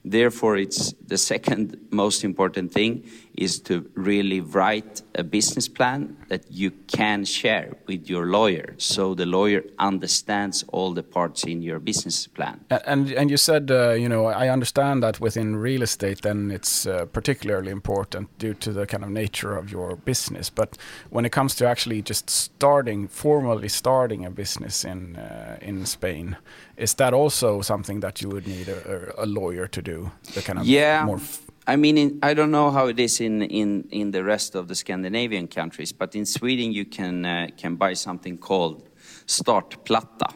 Therefore, 0.05 0.57
it's 0.57 0.93
the 1.07 1.17
second 1.17 1.77
most 1.89 2.23
important 2.23 2.71
thing 2.71 3.09
is 3.35 3.59
to 3.59 3.89
really 3.95 4.41
write 4.41 5.01
a 5.15 5.23
business 5.23 5.67
plan 5.67 6.15
that 6.29 6.43
you 6.51 6.71
can 6.87 7.25
share 7.25 7.73
with 7.87 8.09
your 8.09 8.25
lawyer, 8.25 8.75
so 8.77 9.13
the 9.15 9.25
lawyer 9.25 9.63
understands 9.79 10.63
all 10.71 10.93
the 10.93 11.03
parts 11.03 11.43
in 11.43 11.61
your 11.61 11.79
business 11.79 12.27
plan. 12.27 12.59
And 12.85 13.11
and 13.11 13.29
you 13.29 13.37
said, 13.37 13.71
uh, 13.71 13.91
you 13.91 14.07
know, 14.07 14.25
I 14.25 14.49
understand 14.49 15.03
that 15.03 15.19
within 15.19 15.55
real 15.55 15.81
estate, 15.81 16.21
then 16.21 16.51
it's 16.51 16.85
uh, 16.85 17.05
particularly 17.05 17.71
important 17.71 18.29
due 18.37 18.53
to 18.53 18.71
the 18.71 18.85
kind 18.85 19.03
of 19.03 19.09
nature 19.09 19.57
of 19.57 19.71
your 19.71 19.95
business. 19.95 20.49
But 20.49 20.77
when 21.09 21.25
it 21.25 21.31
comes 21.31 21.55
to 21.55 21.67
actually 21.67 22.01
just 22.01 22.29
starting, 22.29 23.07
formally 23.07 23.69
starting 23.69 24.25
a 24.25 24.31
business 24.31 24.85
in 24.85 25.15
uh, 25.15 25.57
in 25.61 25.85
Spain, 25.85 26.37
is 26.77 26.93
that 26.95 27.13
also 27.13 27.61
something 27.61 28.01
that 28.01 28.21
you 28.21 28.29
would 28.29 28.47
need 28.47 28.69
a, 28.69 29.13
a 29.17 29.25
lawyer 29.25 29.67
to 29.67 29.81
do? 29.81 30.11
The 30.33 30.41
kind 30.41 30.59
of 30.59 30.65
yeah. 30.65 31.05
more 31.05 31.19
I 31.65 31.75
mean, 31.77 31.97
in, 31.97 32.19
I 32.21 32.33
don't 32.33 32.51
know 32.51 32.71
how 32.71 32.87
it 32.87 32.99
is 32.99 33.21
in, 33.21 33.41
in, 33.41 33.87
in 33.89 34.11
the 34.11 34.23
rest 34.23 34.55
of 34.55 34.67
the 34.67 34.75
Scandinavian 34.75 35.47
countries, 35.47 35.93
but 35.93 36.15
in 36.15 36.25
Sweden 36.25 36.73
you 36.73 36.85
can 36.85 37.25
uh, 37.25 37.47
can 37.55 37.75
buy 37.75 37.93
something 37.93 38.37
called 38.37 38.89
startplatta 39.27 40.33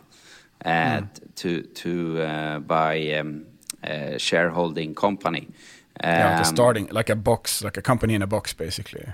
uh, 0.63 0.69
mm. 0.69 1.10
to 1.36 1.62
to 1.63 2.22
uh, 2.22 2.60
buy 2.60 3.12
um, 3.13 3.46
a 3.84 4.17
shareholding 4.17 4.96
company. 4.96 5.48
Um, 6.03 6.12
yeah, 6.12 6.38
like 6.38 6.46
starting 6.46 6.88
like 6.91 7.10
a 7.10 7.15
box, 7.15 7.62
like 7.63 7.77
a 7.77 7.81
company 7.81 8.13
in 8.13 8.22
a 8.22 8.27
box, 8.27 8.53
basically. 8.53 9.05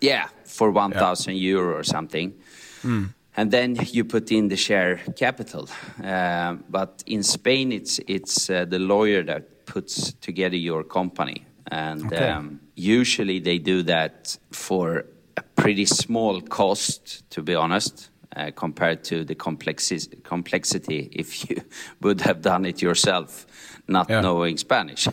Yeah, 0.00 0.28
for 0.44 0.70
one 0.70 0.92
thousand 0.92 1.34
yeah. 1.34 1.52
euro 1.52 1.76
or 1.76 1.84
something. 1.84 2.34
Mm. 2.82 3.14
And 3.36 3.50
then 3.52 3.76
you 3.92 4.04
put 4.04 4.32
in 4.32 4.48
the 4.48 4.56
share 4.56 4.96
capital, 5.16 5.68
uh, 6.02 6.56
but 6.68 7.04
in 7.06 7.22
Spain 7.22 7.70
it's 7.70 8.00
it's 8.08 8.50
uh, 8.50 8.64
the 8.64 8.78
lawyer 8.78 9.22
that 9.24 9.66
puts 9.66 10.14
together 10.20 10.56
your 10.56 10.82
company 10.82 11.46
and 11.70 12.06
okay. 12.06 12.28
um, 12.28 12.60
usually 12.74 13.38
they 13.38 13.58
do 13.58 13.82
that 13.84 14.36
for 14.50 15.06
a 15.36 15.42
pretty 15.42 15.86
small 15.86 16.40
cost, 16.40 17.28
to 17.30 17.42
be 17.42 17.54
honest, 17.54 18.10
uh, 18.36 18.50
compared 18.54 19.04
to 19.04 19.24
the 19.24 19.34
complexi- 19.34 20.22
complexity 20.22 21.08
if 21.12 21.48
you 21.48 21.62
would 22.00 22.20
have 22.20 22.42
done 22.42 22.64
it 22.64 22.82
yourself, 22.82 23.46
not 23.88 24.08
yeah. 24.08 24.20
knowing 24.20 24.56
Spanish. 24.56 25.08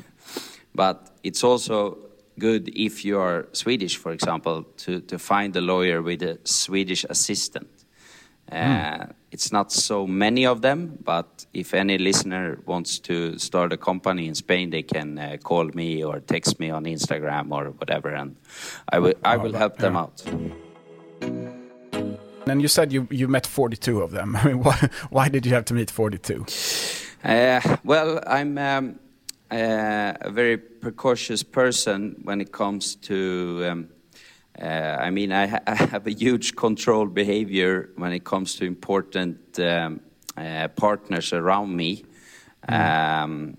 But 0.73 1.11
it's 1.23 1.43
also 1.43 1.97
good 2.39 2.69
if 2.69 3.03
you 3.03 3.19
are 3.19 3.47
Swedish, 3.51 3.97
for 3.97 4.11
example, 4.11 4.63
to, 4.77 5.01
to 5.01 5.17
find 5.17 5.55
a 5.55 5.61
lawyer 5.61 6.01
with 6.01 6.21
a 6.21 6.39
Swedish 6.43 7.03
assistant. 7.09 7.67
Uh, 8.51 8.55
mm. 8.55 9.11
It's 9.31 9.51
not 9.51 9.71
so 9.71 10.07
many 10.07 10.45
of 10.45 10.61
them, 10.61 10.97
but 11.03 11.45
if 11.53 11.73
any 11.73 11.97
listener 11.97 12.59
wants 12.65 12.97
to 12.99 13.37
start 13.37 13.73
a 13.73 13.77
company 13.77 14.27
in 14.27 14.35
Spain, 14.35 14.69
they 14.69 14.83
can 14.83 15.19
uh, 15.19 15.37
call 15.43 15.65
me 15.73 16.03
or 16.03 16.21
text 16.21 16.59
me 16.59 16.69
on 16.69 16.85
Instagram 16.85 17.51
or 17.51 17.71
whatever, 17.71 18.09
and 18.09 18.35
I 18.89 18.99
will 18.99 19.13
I 19.23 19.35
will 19.37 19.53
help 19.53 19.77
them 19.77 19.97
out. 19.97 20.23
And 22.47 22.61
you 22.61 22.69
said 22.69 22.93
you 22.93 23.07
you 23.11 23.27
met 23.27 23.45
42 23.45 24.01
of 24.01 24.11
them. 24.11 24.35
I 24.41 24.45
mean, 24.45 24.63
why, 24.63 24.89
why 25.09 25.29
did 25.29 25.45
you 25.45 25.53
have 25.53 25.65
to 25.65 25.73
meet 25.73 25.91
42? 25.91 26.45
Uh, 27.23 27.77
well, 27.83 28.23
I'm 28.25 28.57
um, 28.57 28.99
uh, 29.51 30.13
a 30.21 30.31
very 30.31 30.57
precocious 30.57 31.43
person 31.43 32.21
when 32.23 32.39
it 32.39 32.51
comes 32.51 32.95
to. 32.95 33.65
Um, 33.69 33.89
uh, 34.61 34.97
I 34.99 35.09
mean, 35.11 35.31
I, 35.31 35.47
ha 35.47 35.59
I, 35.67 35.75
have 35.75 36.07
a 36.07 36.13
huge 36.13 36.55
control 36.55 37.05
behavior 37.05 37.89
when 37.95 38.11
it 38.11 38.23
comes 38.23 38.55
to 38.55 38.65
important 38.65 39.59
um, 39.59 39.99
uh, 40.35 40.67
partners 40.69 41.33
around 41.33 41.75
me. 41.75 42.03
Mm. 42.67 43.23
Um, 43.23 43.57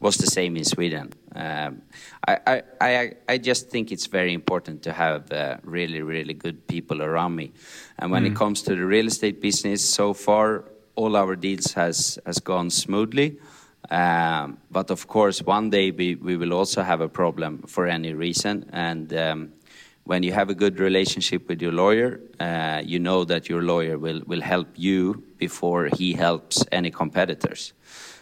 was 0.00 0.16
the 0.16 0.26
same 0.26 0.56
in 0.56 0.64
Sweden. 0.64 1.12
Um, 1.34 1.82
I, 2.26 2.62
I, 2.80 3.12
I, 3.28 3.38
just 3.38 3.70
think 3.70 3.92
it's 3.92 4.06
very 4.06 4.34
important 4.34 4.82
to 4.82 4.92
have 4.92 5.30
uh, 5.30 5.58
really, 5.62 6.02
really 6.02 6.34
good 6.34 6.66
people 6.66 7.02
around 7.02 7.36
me. 7.36 7.52
And 7.98 8.10
when 8.10 8.24
mm. 8.24 8.32
it 8.32 8.36
comes 8.36 8.62
to 8.62 8.74
the 8.74 8.84
real 8.84 9.06
estate 9.06 9.40
business, 9.40 9.88
so 9.88 10.12
far 10.12 10.64
all 10.96 11.16
our 11.16 11.36
deals 11.36 11.72
has 11.72 12.18
has 12.26 12.38
gone 12.40 12.70
smoothly. 12.70 13.38
Um, 13.90 14.58
but 14.70 14.90
of 14.90 15.06
course, 15.06 15.42
one 15.42 15.70
day 15.70 15.90
we, 15.90 16.14
we 16.16 16.36
will 16.36 16.52
also 16.52 16.82
have 16.82 17.00
a 17.00 17.08
problem 17.08 17.62
for 17.66 17.86
any 17.86 18.12
reason, 18.12 18.68
and 18.72 19.12
um, 19.14 19.52
when 20.04 20.22
you 20.22 20.32
have 20.32 20.50
a 20.50 20.54
good 20.54 20.80
relationship 20.80 21.48
with 21.48 21.62
your 21.62 21.72
lawyer, 21.72 22.20
uh, 22.40 22.82
you 22.84 22.98
know 22.98 23.24
that 23.24 23.48
your 23.48 23.62
lawyer 23.62 23.98
will, 23.98 24.20
will 24.26 24.40
help 24.40 24.68
you 24.74 25.22
before 25.38 25.88
he 25.96 26.12
helps 26.12 26.64
any 26.72 26.90
competitors. 26.90 27.72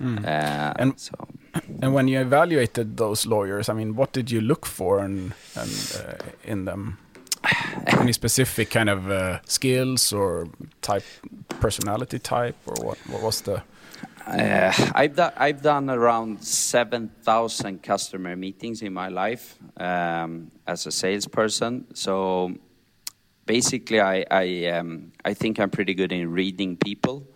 Mm. 0.01 0.25
Uh, 0.25 0.75
and 0.77 1.01
so. 1.01 1.15
and 1.83 1.95
when 1.95 2.07
you 2.07 2.21
evaluated 2.21 2.97
those 2.97 3.27
lawyers, 3.27 3.69
I 3.69 3.73
mean, 3.75 3.97
what 3.97 4.13
did 4.13 4.31
you 4.31 4.41
look 4.41 4.67
for 4.67 5.05
in, 5.05 5.33
uh, 5.57 5.67
in 6.45 6.65
them? 6.67 6.99
Any 7.87 8.13
specific 8.13 8.71
kind 8.71 8.91
of 8.91 9.11
uh, 9.11 9.41
skills 9.45 10.13
or 10.13 10.49
type, 10.83 11.05
personality 11.61 12.19
type, 12.19 12.57
or 12.67 12.75
what? 12.85 12.99
What 13.09 13.23
was 13.23 13.41
the? 13.41 13.63
Uh, 14.27 14.73
I've, 14.95 15.17
do, 15.17 15.29
I've 15.37 15.63
done 15.63 15.91
around 15.91 16.43
7,000 16.45 17.83
customer 17.83 18.37
meetings 18.37 18.83
in 18.83 18.93
my 18.93 19.09
life 19.09 19.59
um, 19.77 20.51
as 20.67 20.87
a 20.87 20.93
salesperson. 20.93 21.87
So 21.95 22.55
basically, 23.47 24.01
I, 24.01 24.25
I, 24.31 24.67
um, 24.67 25.13
I 25.25 25.35
think 25.35 25.59
I'm 25.59 25.71
pretty 25.71 25.95
good 25.95 26.13
in 26.13 26.31
reading 26.31 26.77
people. 26.77 27.27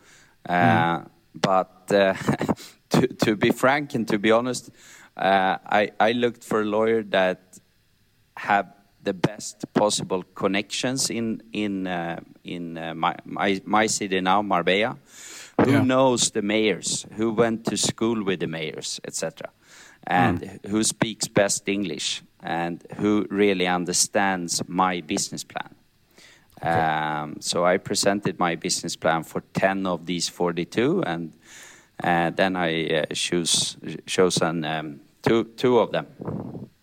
Uh, 0.49 0.99
mm. 0.99 1.07
But 1.35 1.90
uh, 1.90 2.14
to, 2.90 3.07
to 3.07 3.37
be 3.37 3.51
frank 3.51 3.94
and 3.94 4.07
to 4.09 4.18
be 4.18 4.31
honest, 4.31 4.70
uh, 5.16 5.59
I, 5.66 5.90
I 5.99 6.12
looked 6.12 6.44
for 6.44 6.61
a 6.61 6.64
lawyer 6.64 7.03
that 7.05 7.59
have 8.37 8.73
the 9.03 9.14
best 9.14 9.64
possible 9.75 10.23
connections 10.35 11.11
in, 11.11 11.42
in, 11.53 11.87
uh, 11.87 12.20
in 12.44 12.79
uh, 12.79 12.94
my, 12.94 13.16
my, 13.25 13.61
my 13.64 13.87
city 13.87 14.20
now, 14.20 14.42
Marbella 14.42 14.97
who 15.62 15.73
yeah. 15.73 15.83
knows 15.83 16.31
the 16.31 16.43
mayors, 16.43 17.07
who 17.17 17.33
went 17.33 17.64
to 17.67 17.77
school 17.77 18.25
with 18.25 18.40
the 18.40 18.47
mayors, 18.47 19.01
etc., 19.05 19.51
and 20.07 20.40
mm. 20.40 20.67
who 20.67 20.83
speaks 20.85 21.29
best 21.29 21.69
English 21.69 22.23
and 22.40 22.85
who 22.97 23.27
really 23.31 23.67
understands 23.67 24.62
my 24.69 25.01
business 25.01 25.45
plan. 25.45 25.75
Okay. 26.61 26.71
Um, 26.71 27.37
so 27.40 27.64
I 27.64 27.79
presented 27.79 28.38
my 28.38 28.55
business 28.55 28.97
plan 28.97 29.23
for 29.23 29.43
10 29.55 29.87
of 29.87 30.07
these 30.07 30.29
42, 30.29 31.03
and 31.05 31.33
uh, 32.03 32.31
then 32.31 32.57
I 32.57 32.87
uh, 32.88 33.05
choose 33.14 33.77
chosen 34.07 34.64
um, 34.64 35.01
two 35.23 35.45
two 35.57 35.79
of 35.79 35.93
them. 35.93 36.07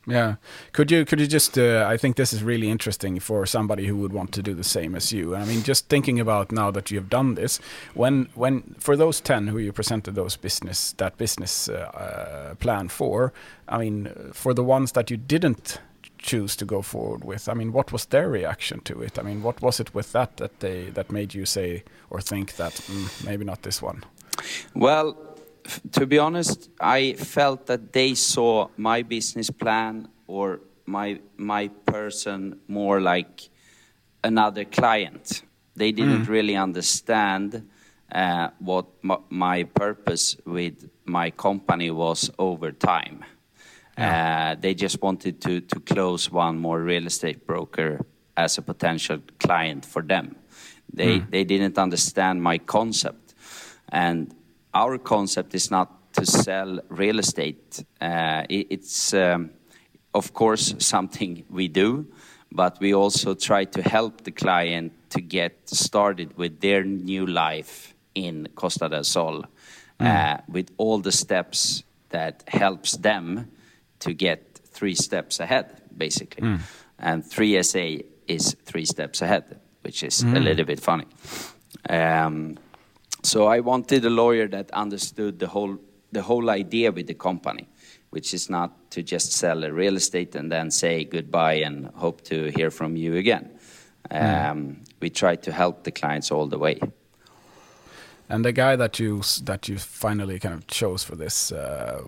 Yeah, 0.08 0.36
could 0.72 0.90
you 0.90 1.06
could 1.06 1.20
you 1.20 1.28
just? 1.28 1.58
Uh, 1.58 1.86
I 1.88 1.96
think 1.96 2.16
this 2.16 2.34
is 2.34 2.42
really 2.42 2.70
interesting 2.70 3.20
for 3.20 3.46
somebody 3.46 3.86
who 3.86 3.96
would 3.98 4.14
want 4.14 4.32
to 4.34 4.42
do 4.42 4.56
the 4.56 4.64
same 4.64 4.96
as 4.96 5.14
you. 5.14 5.36
I 5.36 5.46
mean, 5.46 5.62
just 5.62 5.90
thinking 5.90 6.20
about 6.20 6.52
now 6.52 6.72
that 6.72 6.90
you 6.90 6.98
have 6.98 7.10
done 7.10 7.36
this, 7.36 7.60
when 7.94 8.28
when 8.34 8.76
for 8.80 8.96
those 8.96 9.22
ten 9.22 9.48
who 9.48 9.60
you 9.60 9.72
presented 9.72 10.16
those 10.16 10.38
business 10.38 10.94
that 10.94 11.18
business 11.18 11.70
uh, 11.70 11.74
uh, 11.74 12.56
plan 12.56 12.90
for, 12.90 13.32
I 13.70 13.78
mean, 13.78 14.12
for 14.34 14.56
the 14.56 14.64
ones 14.64 14.94
that 14.94 15.12
you 15.12 15.18
didn't 15.18 15.80
choose 16.18 16.56
to 16.56 16.66
go 16.66 16.82
forward 16.82 17.24
with, 17.24 17.48
I 17.48 17.54
mean, 17.54 17.72
what 17.72 17.92
was 17.92 18.06
their 18.06 18.28
reaction 18.30 18.80
to 18.82 19.04
it? 19.04 19.20
I 19.20 19.22
mean, 19.22 19.44
what 19.44 19.62
was 19.62 19.80
it 19.80 19.94
with 19.94 20.14
that 20.14 20.38
that 20.38 20.62
they 20.62 20.90
that 20.94 21.12
made 21.12 21.36
you 21.36 21.46
say 21.46 21.84
or 22.10 22.22
think 22.22 22.56
that 22.56 22.74
mm, 22.74 23.26
maybe 23.26 23.46
not 23.46 23.62
this 23.62 23.84
one? 23.84 24.04
Well, 24.74 25.16
to 25.92 26.06
be 26.06 26.20
honest, 26.20 26.70
I 26.80 27.14
felt 27.14 27.66
that 27.68 27.94
they 27.94 28.16
saw 28.16 28.68
my 28.78 29.04
business 29.04 29.50
plan 29.50 30.08
or 30.28 30.62
my 30.86 31.20
my 31.38 31.68
person 31.86 32.60
more 32.68 33.02
like 33.02 33.50
another 34.24 34.66
client. 34.66 35.44
They 35.76 35.92
didn't 35.92 36.26
mm. 36.26 36.30
really 36.30 36.56
understand 36.56 37.68
uh, 38.12 38.50
what 38.60 38.86
my 39.30 39.64
purpose 39.64 40.38
with 40.46 40.90
my 41.06 41.32
company 41.32 41.92
was 41.92 42.30
over 42.38 42.72
time. 42.72 43.24
Uh, 43.98 44.56
they 44.60 44.74
just 44.74 45.02
wanted 45.02 45.40
to, 45.42 45.62
to 45.62 45.80
close 45.80 46.32
one 46.32 46.58
more 46.58 46.82
real 46.82 47.06
estate 47.06 47.46
broker 47.46 48.06
as 48.36 48.58
a 48.58 48.62
potential 48.62 49.20
client 49.40 49.86
for 49.86 50.02
them. 50.02 50.36
They, 50.94 51.20
Hmm. 51.20 51.30
they 51.30 51.44
didn't 51.44 51.78
understand 51.78 52.42
my 52.42 52.58
concept. 52.58 53.34
And 53.90 54.34
our 54.74 54.98
concept 54.98 55.54
is 55.56 55.70
not 55.72 56.14
to 56.14 56.26
sell 56.26 56.80
real 56.90 57.20
estate. 57.20 57.84
Uh, 58.02 58.44
it- 58.50 58.68
it's, 58.70 59.14
um, 59.14 59.50
of 60.14 60.34
course, 60.34 60.76
something 60.80 61.44
we 61.50 61.68
do, 61.68 62.06
but 62.52 62.80
we 62.82 62.94
also 62.94 63.34
try 63.34 63.66
to 63.66 63.82
help 63.82 64.22
the 64.24 64.32
client 64.32 64.92
to 65.10 65.22
get 65.22 65.54
started 65.70 66.38
with 66.38 66.60
their 66.60 66.84
new 66.84 67.26
life 67.26 67.94
in 68.16 68.48
Costa 68.56 68.90
del 68.90 69.04
Sol 69.04 69.46
uh, 70.00 70.38
with 70.48 70.70
all 70.78 71.00
the 71.00 71.12
steps 71.12 71.84
that 72.10 72.44
helps 72.48 72.98
them 72.98 73.46
to 74.00 74.14
get 74.14 74.60
three 74.74 74.96
steps 74.96 75.40
ahead, 75.40 75.66
basically. 75.98 76.44
And 77.00 77.24
3SA 77.24 78.04
is 78.28 78.56
three 78.66 78.86
steps 78.86 79.22
ahead, 79.22 79.44
which 79.84 80.04
is 80.04 80.24
a 80.24 80.40
little 80.40 80.66
bit 80.66 80.80
funny. 80.80 81.06
Um, 81.90 82.58
so 83.24 83.46
I 83.48 83.60
wanted 83.60 84.06
a 84.06 84.10
lawyer 84.10 84.48
that 84.48 84.72
understood 84.72 85.40
the 85.40 85.48
whole 85.48 85.78
the 86.12 86.22
whole 86.22 86.50
idea 86.50 86.92
with 86.92 87.08
the 87.08 87.14
company, 87.14 87.68
which 88.10 88.34
is 88.34 88.50
not 88.50 88.92
to 88.92 89.02
just 89.02 89.32
sell 89.32 89.64
a 89.64 89.72
real 89.72 89.96
estate 89.96 90.36
and 90.36 90.52
then 90.52 90.70
say 90.72 91.06
goodbye 91.06 91.66
and 91.66 91.88
hope 91.96 92.22
to 92.24 92.52
hear 92.52 92.70
from 92.70 92.98
you 92.98 93.16
again. 93.16 93.50
Um, 94.10 94.82
We 95.00 95.10
try 95.10 95.38
to 95.38 95.52
help 95.52 95.84
the 95.84 95.92
clients 95.92 96.32
all 96.32 96.48
the 96.48 96.58
way. 96.58 96.80
And 98.30 98.46
the 98.46 98.52
guy 98.52 98.76
that 98.76 99.00
you 99.00 99.22
that 99.46 99.68
you 99.68 99.78
finally 99.78 100.40
kind 100.40 100.54
of 100.54 100.68
chose 100.68 101.04
for 101.04 101.16
this, 101.16 101.52
uh, 101.52 102.04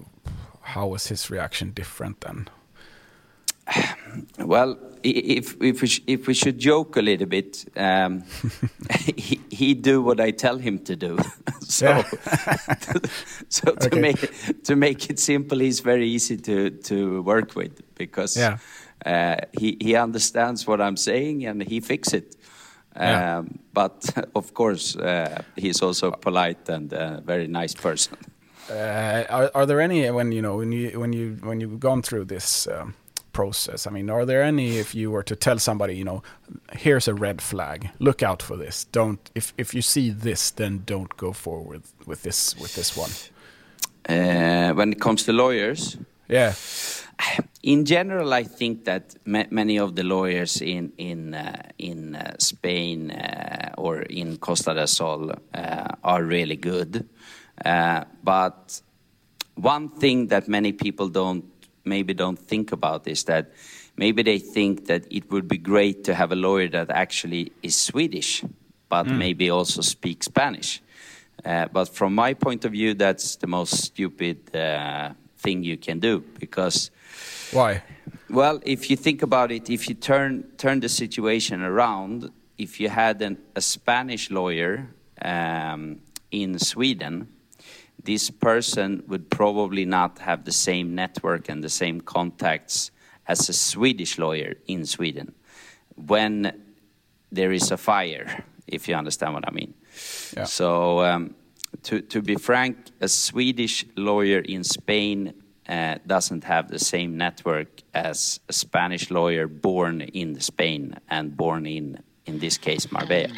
how 0.61 0.87
was 0.87 1.07
his 1.07 1.29
reaction 1.29 1.71
different 1.73 2.21
then? 2.21 2.47
Well, 4.37 4.77
if 5.03 5.55
if 5.61 5.81
we 5.81 5.89
if 6.07 6.27
we 6.27 6.33
should 6.33 6.59
joke 6.59 6.95
a 6.97 7.01
little 7.01 7.27
bit, 7.27 7.65
um, 7.75 8.23
he 9.17 9.39
he 9.51 9.73
do 9.73 10.01
what 10.01 10.19
I 10.19 10.31
tell 10.31 10.57
him 10.57 10.79
to 10.79 10.95
do. 10.95 11.17
so 11.61 12.03
so 13.49 13.71
to 13.75 13.87
Okay. 13.87 13.99
make 14.01 14.63
to 14.63 14.75
make 14.75 15.09
it 15.09 15.19
simple, 15.19 15.59
he's 15.59 15.79
very 15.81 16.07
easy 16.07 16.37
to 16.37 16.69
to 16.69 17.21
work 17.23 17.55
with 17.55 17.81
because 17.95 18.37
Yeah. 18.39 18.57
uh, 19.05 19.35
he 19.59 19.77
he 19.81 19.95
understands 19.95 20.67
what 20.67 20.79
I'm 20.81 20.97
saying 20.97 21.45
and 21.45 21.61
he 21.63 21.79
fix 21.81 22.13
it. 22.13 22.35
Yeah. 22.95 23.37
Um, 23.39 23.59
but 23.73 24.09
of 24.35 24.53
course, 24.53 24.95
uh, 24.95 25.41
he's 25.55 25.81
also 25.81 26.11
polite 26.11 26.69
and 26.69 26.93
a 26.93 27.21
very 27.25 27.47
nice 27.47 27.73
person. 27.73 28.17
Uh, 28.69 29.23
are, 29.29 29.51
are 29.55 29.65
there 29.65 29.81
any 29.81 30.09
when 30.11 30.31
you 30.31 30.41
know 30.41 30.57
when 30.57 30.71
you 30.71 30.99
when 30.99 31.11
you 31.13 31.37
when 31.43 31.59
you've 31.61 31.79
gone 31.79 32.01
through 32.01 32.25
this 32.25 32.67
um, 32.67 32.93
process? 33.33 33.87
I 33.87 33.91
mean, 33.91 34.09
are 34.09 34.25
there 34.25 34.43
any 34.43 34.77
if 34.79 34.95
you 34.95 35.11
were 35.11 35.23
to 35.23 35.35
tell 35.35 35.59
somebody, 35.59 35.95
you 35.95 36.03
know, 36.05 36.23
here's 36.71 37.07
a 37.07 37.13
red 37.13 37.41
flag, 37.41 37.89
look 37.99 38.23
out 38.23 38.41
for 38.43 38.57
this. 38.57 38.85
Don't 38.91 39.19
if 39.35 39.53
if 39.57 39.73
you 39.73 39.81
see 39.81 40.09
this, 40.11 40.51
then 40.51 40.83
don't 40.85 41.17
go 41.17 41.33
forward 41.33 41.81
with 42.05 42.21
this 42.23 42.55
with 42.59 42.75
this 42.75 42.97
one. 42.97 43.11
Uh, 44.09 44.73
when 44.75 44.91
it 44.91 44.99
comes 44.99 45.23
to 45.23 45.33
lawyers, 45.33 45.97
Yeah, 46.29 46.53
In 47.63 47.85
general, 47.85 48.33
I 48.33 48.43
think 48.43 48.85
that 48.85 49.15
ma- 49.25 49.49
many 49.49 49.79
of 49.79 49.95
the 49.95 50.03
lawyers 50.03 50.61
in 50.61 50.91
in 50.97 51.33
uh, 51.33 51.69
in 51.77 52.15
uh, 52.15 52.33
Spain 52.39 53.11
uh, 53.11 53.69
or 53.77 54.01
in 54.01 54.37
Costa 54.37 54.73
del 54.73 54.87
Sol 54.87 55.31
uh, 55.31 55.87
are 56.03 56.23
really 56.23 56.57
good. 56.57 57.07
Uh, 57.65 58.03
but 58.23 58.81
one 59.55 59.89
thing 59.89 60.27
that 60.27 60.47
many 60.47 60.73
people 60.73 61.07
don't 61.07 61.45
maybe 61.85 62.13
don't 62.13 62.39
think 62.39 62.71
about 62.71 63.07
is 63.07 63.23
that 63.25 63.51
maybe 63.97 64.23
they 64.23 64.39
think 64.39 64.87
that 64.87 65.05
it 65.11 65.31
would 65.31 65.47
be 65.47 65.57
great 65.57 66.03
to 66.05 66.13
have 66.13 66.31
a 66.31 66.35
lawyer 66.35 66.67
that 66.69 66.89
actually 66.89 67.51
is 67.61 67.75
Swedish, 67.75 68.43
but 68.89 69.07
maybe 69.07 69.49
also 69.49 69.81
speaks 69.81 70.25
Spanish. 70.27 70.81
Uh, 71.43 71.67
but 71.71 71.89
from 71.89 72.15
my 72.15 72.33
point 72.33 72.65
of 72.65 72.71
view, 72.71 72.93
that's 72.93 73.35
the 73.37 73.47
most 73.47 73.73
stupid 73.83 74.55
uh, 74.55 75.11
thing 75.37 75.63
you 75.63 75.77
can 75.77 75.99
do 75.99 76.23
because 76.39 76.91
why? 77.51 77.83
well, 78.29 78.61
if 78.65 78.89
you 78.89 78.95
think 78.95 79.21
about 79.21 79.51
it, 79.51 79.69
if 79.69 79.89
you 79.89 79.95
turn 79.95 80.43
turn 80.57 80.79
the 80.79 80.89
situation 80.89 81.61
around, 81.61 82.31
if 82.57 82.79
you 82.79 82.89
had 82.89 83.21
an, 83.21 83.37
a 83.55 83.61
Spanish 83.61 84.31
lawyer 84.31 84.87
um, 85.21 85.99
in 86.31 86.57
Sweden, 86.59 87.27
this 88.03 88.29
person 88.29 89.03
would 89.07 89.29
probably 89.29 89.85
not 89.85 90.19
have 90.19 90.45
the 90.45 90.51
same 90.51 90.95
network 90.95 91.49
and 91.49 91.63
the 91.63 91.69
same 91.69 92.01
contacts 92.01 92.91
as 93.27 93.47
a 93.49 93.53
Swedish 93.53 94.17
lawyer 94.17 94.55
in 94.67 94.85
Sweden 94.85 95.33
when 95.95 96.61
there 97.31 97.51
is 97.51 97.71
a 97.71 97.77
fire, 97.77 98.43
if 98.67 98.87
you 98.87 98.95
understand 98.95 99.33
what 99.33 99.47
I 99.47 99.51
mean. 99.51 99.73
Yeah. 100.35 100.43
So, 100.45 101.03
um, 101.03 101.35
to, 101.83 102.01
to 102.01 102.21
be 102.21 102.35
frank, 102.35 102.77
a 103.01 103.07
Swedish 103.07 103.85
lawyer 103.95 104.39
in 104.39 104.63
Spain 104.63 105.33
uh, 105.67 105.97
doesn't 106.05 106.43
have 106.43 106.69
the 106.69 106.79
same 106.79 107.17
network 107.17 107.81
as 107.93 108.39
a 108.49 108.53
Spanish 108.53 109.09
lawyer 109.09 109.47
born 109.47 110.01
in 110.01 110.39
Spain 110.39 110.95
and 111.09 111.35
born 111.35 111.65
in, 111.65 111.99
in 112.25 112.39
this 112.39 112.57
case, 112.57 112.91
Marbella. 112.91 113.33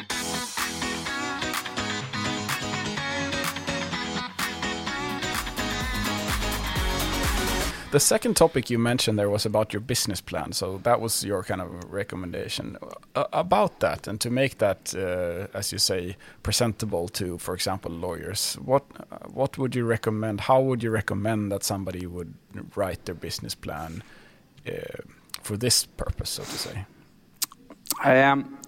The 7.96 8.00
second 8.00 8.36
topic 8.36 8.68
you 8.68 8.78
mentioned 8.78 9.18
there 9.18 9.30
was 9.30 9.46
about 9.46 9.72
your 9.72 9.80
business 9.80 10.20
plan. 10.20 10.52
So 10.52 10.76
that 10.82 11.00
was 11.00 11.24
your 11.24 11.42
kind 11.42 11.62
of 11.62 11.68
recommendation 11.90 12.76
uh, 13.14 13.24
about 13.32 13.80
that, 13.80 14.06
and 14.06 14.20
to 14.20 14.28
make 14.28 14.58
that, 14.58 14.94
uh, 14.94 15.46
as 15.56 15.72
you 15.72 15.78
say, 15.78 16.16
presentable 16.42 17.08
to, 17.08 17.38
for 17.38 17.54
example, 17.54 17.90
lawyers. 17.90 18.58
What 18.62 18.82
uh, 18.98 19.16
what 19.32 19.56
would 19.56 19.74
you 19.74 19.86
recommend? 19.86 20.42
How 20.42 20.60
would 20.60 20.82
you 20.82 20.90
recommend 20.90 21.50
that 21.52 21.64
somebody 21.64 22.06
would 22.06 22.34
write 22.74 23.06
their 23.06 23.14
business 23.14 23.54
plan 23.54 24.02
uh, 24.68 24.72
for 25.42 25.56
this 25.56 25.86
purpose, 25.86 26.28
so 26.28 26.42
to 26.42 26.58
say? 26.58 26.84
Um, 28.04 28.58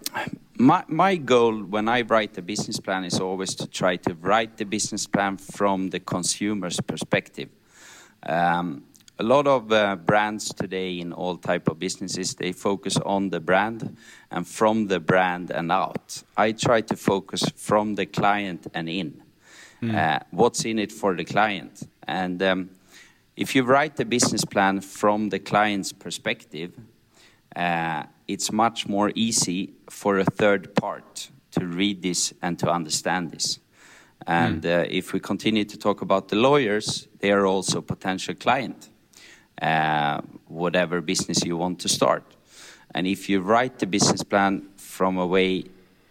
my, 0.56 0.84
my 0.88 1.16
goal 1.16 1.64
when 1.64 1.86
I 1.86 2.00
write 2.00 2.38
a 2.38 2.42
business 2.42 2.80
plan 2.80 3.04
is 3.04 3.20
always 3.20 3.54
to 3.56 3.66
try 3.66 3.96
to 3.96 4.14
write 4.14 4.56
the 4.56 4.64
business 4.64 5.06
plan 5.06 5.36
from 5.36 5.90
the 5.90 6.00
consumer's 6.00 6.80
perspective. 6.80 7.50
Um, 8.22 8.84
a 9.18 9.24
lot 9.24 9.46
of 9.46 9.72
uh, 9.72 9.96
brands 9.96 10.54
today 10.54 11.00
in 11.00 11.12
all 11.12 11.36
type 11.36 11.68
of 11.68 11.78
businesses 11.78 12.34
they 12.34 12.52
focus 12.52 12.96
on 12.98 13.30
the 13.30 13.40
brand 13.40 13.96
and 14.30 14.46
from 14.46 14.86
the 14.86 15.00
brand 15.00 15.50
and 15.50 15.72
out. 15.72 16.22
I 16.36 16.52
try 16.52 16.82
to 16.82 16.96
focus 16.96 17.44
from 17.56 17.96
the 17.96 18.06
client 18.06 18.68
and 18.74 18.88
in. 18.88 19.22
Uh, 19.96 20.18
what's 20.30 20.64
in 20.64 20.78
it 20.78 20.92
for 20.92 21.14
the 21.14 21.24
client? 21.24 21.88
And 22.06 22.42
um, 22.42 22.70
if 23.36 23.54
you 23.54 23.62
write 23.62 23.96
the 23.96 24.04
business 24.04 24.44
plan 24.44 24.80
from 24.80 25.28
the 25.28 25.38
client's 25.38 25.92
perspective, 25.92 26.72
uh, 27.54 28.04
it's 28.26 28.52
much 28.52 28.88
more 28.88 29.12
easy 29.14 29.72
for 29.88 30.18
a 30.18 30.24
third 30.24 30.74
part 30.74 31.30
to 31.52 31.66
read 31.66 32.02
this 32.02 32.34
and 32.42 32.58
to 32.58 32.70
understand 32.70 33.30
this. 33.30 33.58
And 34.26 34.66
uh, 34.66 34.84
if 34.88 35.12
we 35.12 35.20
continue 35.20 35.64
to 35.64 35.78
talk 35.78 36.02
about 36.02 36.28
the 36.28 36.36
lawyers, 36.36 37.08
they 37.20 37.30
are 37.30 37.46
also 37.46 37.80
potential 37.80 38.34
client, 38.34 38.90
uh, 39.60 40.20
whatever 40.46 41.00
business 41.00 41.44
you 41.44 41.56
want 41.56 41.80
to 41.80 41.88
start. 41.88 42.24
And 42.94 43.06
if 43.06 43.28
you 43.28 43.40
write 43.40 43.78
the 43.78 43.86
business 43.86 44.22
plan 44.22 44.68
from 44.76 45.18
a 45.18 45.26
way 45.26 45.64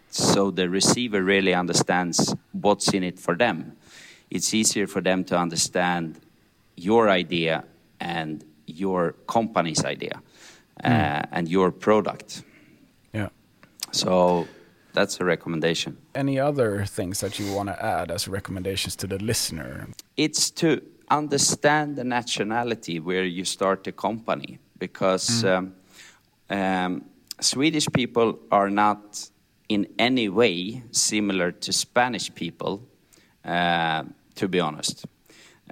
so 0.10 0.52
the 0.52 0.70
receiver 0.70 1.24
really 1.24 1.54
understands 1.54 2.36
what's 2.52 2.94
in 2.94 3.04
it 3.04 3.20
for 3.20 3.36
them, 3.36 3.78
it's 4.30 4.54
easier 4.54 4.88
for 4.88 5.02
them 5.02 5.24
to 5.26 5.38
understand 5.38 6.20
your 6.76 7.10
idea 7.10 7.64
and 8.00 8.44
your 8.66 9.14
company's 9.28 9.84
idea 9.84 10.22
uh, 10.84 11.24
and 11.32 11.48
your 11.48 11.72
product. 11.72 12.44
Yeah. 13.14 13.30
So 13.92 14.48
that's 14.94 15.20
a 15.20 15.26
recommendation. 15.26 15.98
Any 16.14 16.40
other 16.40 16.86
things 16.86 17.20
that 17.22 17.40
you 17.40 17.54
want 17.54 17.70
to 17.70 17.84
add 17.84 18.12
as 18.12 18.28
recommendations 18.28 18.96
to 18.98 19.08
the 19.08 19.18
listener? 19.18 19.88
It's 20.16 20.52
to 20.52 20.82
understand 21.10 21.96
the 21.96 22.04
nationality 22.04 23.00
where 23.00 23.24
you 23.24 23.46
start 23.46 23.88
a 23.88 23.92
company 23.92 24.60
because 24.78 25.44
um, 25.46 25.74
um, 26.50 27.06
Swedish 27.40 27.88
people 27.94 28.40
are 28.52 28.70
not 28.70 29.30
in 29.70 29.88
any 30.00 30.30
way 30.30 30.84
similar 30.92 31.52
to 31.52 31.74
Spanish 31.74 32.34
people, 32.34 32.88
uh, 33.44 34.04
to 34.36 34.48
be 34.48 34.60
honest. 34.60 35.06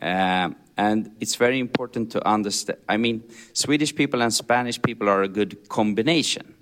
Um, 0.01 0.55
and 0.77 1.11
it's 1.21 1.35
very 1.35 1.59
important 1.59 2.11
to 2.11 2.27
understand. 2.27 2.79
I 2.89 2.97
mean, 2.97 3.23
Swedish 3.53 3.95
people 3.95 4.21
and 4.21 4.33
Spanish 4.33 4.81
people 4.81 5.07
are 5.07 5.23
a 5.23 5.29
good 5.29 5.69
combination, 5.69 6.53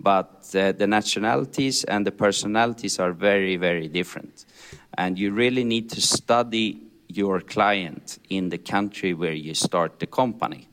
but 0.00 0.50
uh, 0.54 0.72
the 0.72 0.86
nationalities 0.86 1.84
and 1.84 2.04
the 2.04 2.10
personalities 2.10 2.98
are 2.98 3.12
very, 3.12 3.56
very 3.56 3.86
different. 3.86 4.46
And 4.98 5.18
you 5.18 5.32
really 5.32 5.62
need 5.62 5.90
to 5.90 6.00
study 6.00 6.91
your 7.16 7.40
client 7.40 8.18
in 8.28 8.48
the 8.48 8.58
country 8.58 9.14
where 9.14 9.32
you 9.32 9.54
start 9.54 9.98
the 9.98 10.06
company. 10.06 10.68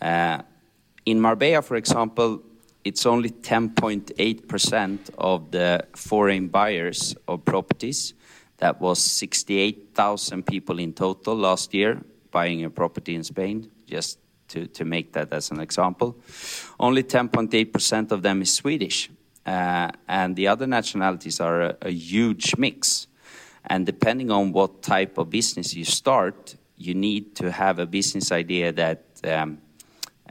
Uh, 0.00 0.42
in 1.04 1.20
Marbella, 1.20 1.62
for 1.62 1.76
example, 1.76 2.42
it's 2.84 3.06
only 3.06 3.30
10.8% 3.30 5.10
of 5.18 5.50
the 5.50 5.86
foreign 5.94 6.48
buyers 6.48 7.14
of 7.28 7.44
properties. 7.44 8.14
That 8.58 8.80
was 8.80 8.98
68,000 8.98 10.46
people 10.46 10.78
in 10.78 10.92
total 10.92 11.34
last 11.36 11.74
year 11.74 12.00
buying 12.30 12.64
a 12.64 12.70
property 12.70 13.14
in 13.14 13.24
Spain, 13.24 13.70
just 13.86 14.18
to, 14.48 14.66
to 14.66 14.84
make 14.84 15.12
that 15.12 15.32
as 15.32 15.50
an 15.50 15.60
example. 15.60 16.16
Only 16.80 17.02
10.8% 17.02 18.12
of 18.12 18.22
them 18.22 18.42
is 18.42 18.52
Swedish. 18.52 19.10
Uh, 19.44 19.90
and 20.08 20.36
the 20.36 20.48
other 20.48 20.66
nationalities 20.66 21.40
are 21.40 21.62
a, 21.62 21.76
a, 21.82 21.90
huge 21.90 22.56
mix. 22.56 23.08
And 23.66 23.86
depending 23.86 24.30
on 24.30 24.52
what 24.52 24.82
type 24.82 25.18
of 25.18 25.30
business 25.30 25.74
you 25.74 25.84
start, 25.84 26.56
you 26.76 26.94
need 26.94 27.36
to 27.36 27.50
have 27.50 27.78
a 27.78 27.86
business 27.86 28.32
idea 28.32 28.72
that 28.72 29.04
um, 29.24 29.58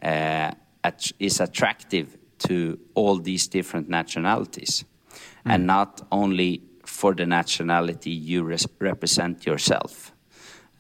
uh, 0.02 0.52
at 0.84 1.12
is 1.20 1.40
attractive 1.40 2.18
to 2.40 2.80
all 2.96 3.18
these 3.18 3.48
different 3.48 3.88
nationalities, 3.88 4.84
mm. 5.10 5.16
and 5.46 5.68
not 5.68 6.06
only 6.12 6.62
for 6.86 7.14
the 7.14 7.26
nationality 7.26 8.10
you 8.10 8.44
represent 8.80 9.46
yourself. 9.46 10.12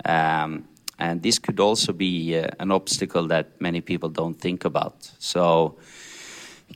Um, 0.03 0.67
and 0.97 1.21
this 1.21 1.39
could 1.39 1.59
also 1.59 1.93
be 1.93 2.37
uh, 2.37 2.49
an 2.59 2.71
obstacle 2.71 3.27
that 3.27 3.59
many 3.59 3.81
people 3.81 4.09
don't 4.09 4.39
think 4.39 4.65
about. 4.65 5.11
So 5.19 5.77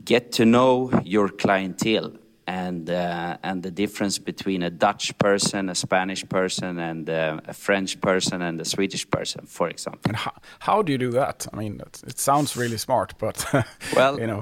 get 0.03 0.31
to 0.33 0.45
know 0.45 0.91
your 1.03 1.29
clientele 1.29 2.13
and 2.47 2.89
uh, 2.89 3.37
and 3.43 3.63
the 3.63 3.71
difference 3.71 4.19
between 4.19 4.63
a 4.63 4.69
Dutch 4.69 5.17
person, 5.17 5.69
a 5.69 5.75
Spanish 5.75 6.27
person, 6.29 6.79
and 6.79 7.09
uh, 7.09 7.39
a 7.47 7.53
French 7.53 7.99
person 8.01 8.41
and 8.41 8.61
a 8.61 8.65
Swedish 8.65 9.09
person, 9.09 9.45
for 9.45 9.67
example. 9.67 10.01
And 10.09 10.17
how, 10.17 10.33
how 10.59 10.81
do 10.81 10.91
you 10.91 10.97
do 10.97 11.11
that? 11.11 11.47
I 11.51 11.57
mean, 11.57 11.79
it, 11.79 12.03
it 12.07 12.19
sounds 12.19 12.55
really 12.55 12.77
smart, 12.77 13.15
but 13.17 13.45
well, 13.95 14.19
you 14.19 14.27
know, 14.27 14.41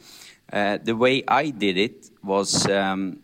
uh, 0.52 0.78
the 0.82 0.96
way 0.96 1.24
I 1.28 1.50
did 1.50 1.76
it 1.76 2.10
was 2.22 2.66
um, 2.68 3.20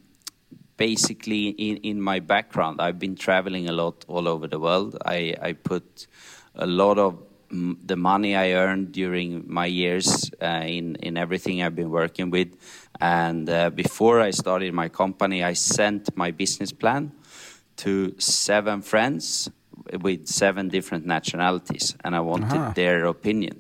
basically 0.77 1.49
in, 1.49 1.79
in 1.79 2.01
my 2.01 2.21
background. 2.21 2.81
I've 2.81 2.99
been 2.99 3.17
traveling 3.17 3.69
a 3.69 3.73
lot 3.73 4.05
all 4.09 4.29
over 4.29 4.47
the 4.47 4.59
world. 4.59 4.97
I, 5.05 5.35
I 5.41 5.53
put 5.55 6.07
a 6.55 6.67
lot 6.67 6.99
of 6.99 7.23
the 7.51 7.97
money 7.97 8.37
I 8.37 8.53
earned 8.53 8.93
during 8.93 9.45
my 9.47 9.67
years 9.67 10.31
uh, 10.43 10.65
in 10.65 10.97
in 10.97 11.17
everything 11.17 11.63
I've 11.63 11.75
been 11.75 11.91
working 11.91 12.31
with. 12.31 12.57
And 13.01 13.49
uh, 13.49 13.71
before 13.71 14.21
I 14.21 14.31
started 14.31 14.75
my 14.75 14.89
company, 14.89 15.45
I 15.45 15.55
sent 15.55 16.17
my 16.17 16.31
business 16.31 16.73
plan 16.73 17.13
to 17.77 18.15
seven 18.19 18.83
friends 18.83 19.51
with 20.01 20.27
seven 20.27 20.69
different 20.69 21.07
nationalities, 21.07 21.97
and 22.05 22.15
I 22.15 22.21
wanted 22.21 22.53
uh 22.53 22.65
-huh. 22.65 22.75
their 22.75 23.07
opinion 23.07 23.57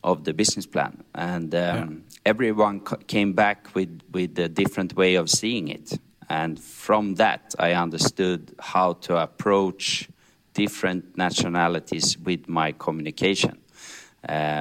of 0.00 0.22
the 0.22 0.32
business 0.32 0.66
plan. 0.66 1.04
And 1.12 1.54
um, 1.54 1.60
yeah. 1.60 1.88
everyone 2.24 2.80
came 3.06 3.32
back 3.32 3.74
with 3.74 3.88
with 4.12 4.38
a 4.38 4.48
different 4.48 4.94
way 4.94 5.18
of 5.18 5.28
seeing 5.28 5.68
it. 5.68 6.00
And 6.28 6.58
from 6.58 7.14
that, 7.16 7.54
I 7.58 7.72
understood 7.82 8.54
how 8.58 8.94
to 8.94 9.16
approach 9.16 10.08
different 10.54 11.16
nationalities 11.16 12.18
with 12.18 12.48
my 12.48 12.72
communication, 12.72 13.58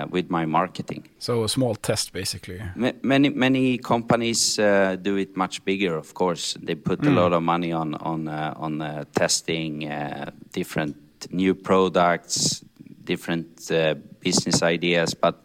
with 0.10 0.30
my 0.30 0.46
marketing. 0.46 1.08
So 1.20 1.44
a 1.44 1.50
small 1.50 1.76
test, 1.76 2.14
basically. 2.14 2.62
Many 3.02 3.30
many 3.30 3.78
companies 3.78 4.60
uh, 4.60 4.98
do 5.02 5.18
it 5.18 5.36
much 5.36 5.64
bigger. 5.66 5.98
Of 5.98 6.14
course, 6.14 6.58
they 6.62 6.76
put 6.76 7.02
mm. 7.02 7.08
a 7.08 7.22
lot 7.22 7.34
of 7.34 7.44
money 7.44 7.72
on 7.72 7.96
on 7.96 8.28
uh, 8.28 8.54
on 8.58 8.82
uh, 8.82 9.06
testing 9.14 9.92
uh, 9.92 10.32
different 10.54 10.96
new 11.32 11.56
products, 11.56 12.64
different 13.04 13.72
uh, 13.72 13.96
business 14.20 14.62
ideas, 14.64 15.14
but. 15.14 15.36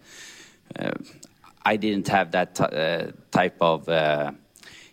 I 1.66 1.76
didn't 1.76 2.09
have 2.09 2.30
that 2.30 2.54
type 3.30 3.56
of 3.61 3.88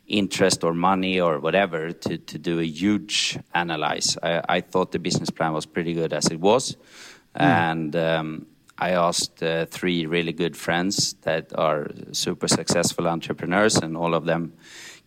interest 0.07 0.63
or 0.63 0.73
money 0.73 1.19
or 1.19 1.39
whatever 1.39 1.91
to, 1.91 2.17
to 2.17 2.37
do 2.37 2.59
a 2.59 2.65
huge 2.65 3.37
analyze. 3.53 4.17
I, 4.23 4.41
I 4.49 4.61
thought 4.61 4.91
the 4.91 4.99
business 4.99 5.29
plan 5.29 5.53
was 5.53 5.65
pretty 5.65 5.93
good 5.93 6.13
as 6.13 6.27
it 6.27 6.39
was. 6.39 6.77
Mm. 7.35 7.41
And 7.41 7.95
um, 7.95 8.45
I 8.79 8.91
asked 8.91 9.41
uh, 9.41 9.65
three 9.65 10.05
really 10.05 10.33
good 10.33 10.55
friends 10.55 11.13
that 11.21 11.57
are 11.57 11.89
super 12.11 12.47
successful 12.47 13.07
entrepreneurs, 13.07 13.77
and 13.77 13.97
all 13.97 14.13
of 14.13 14.25
them 14.25 14.53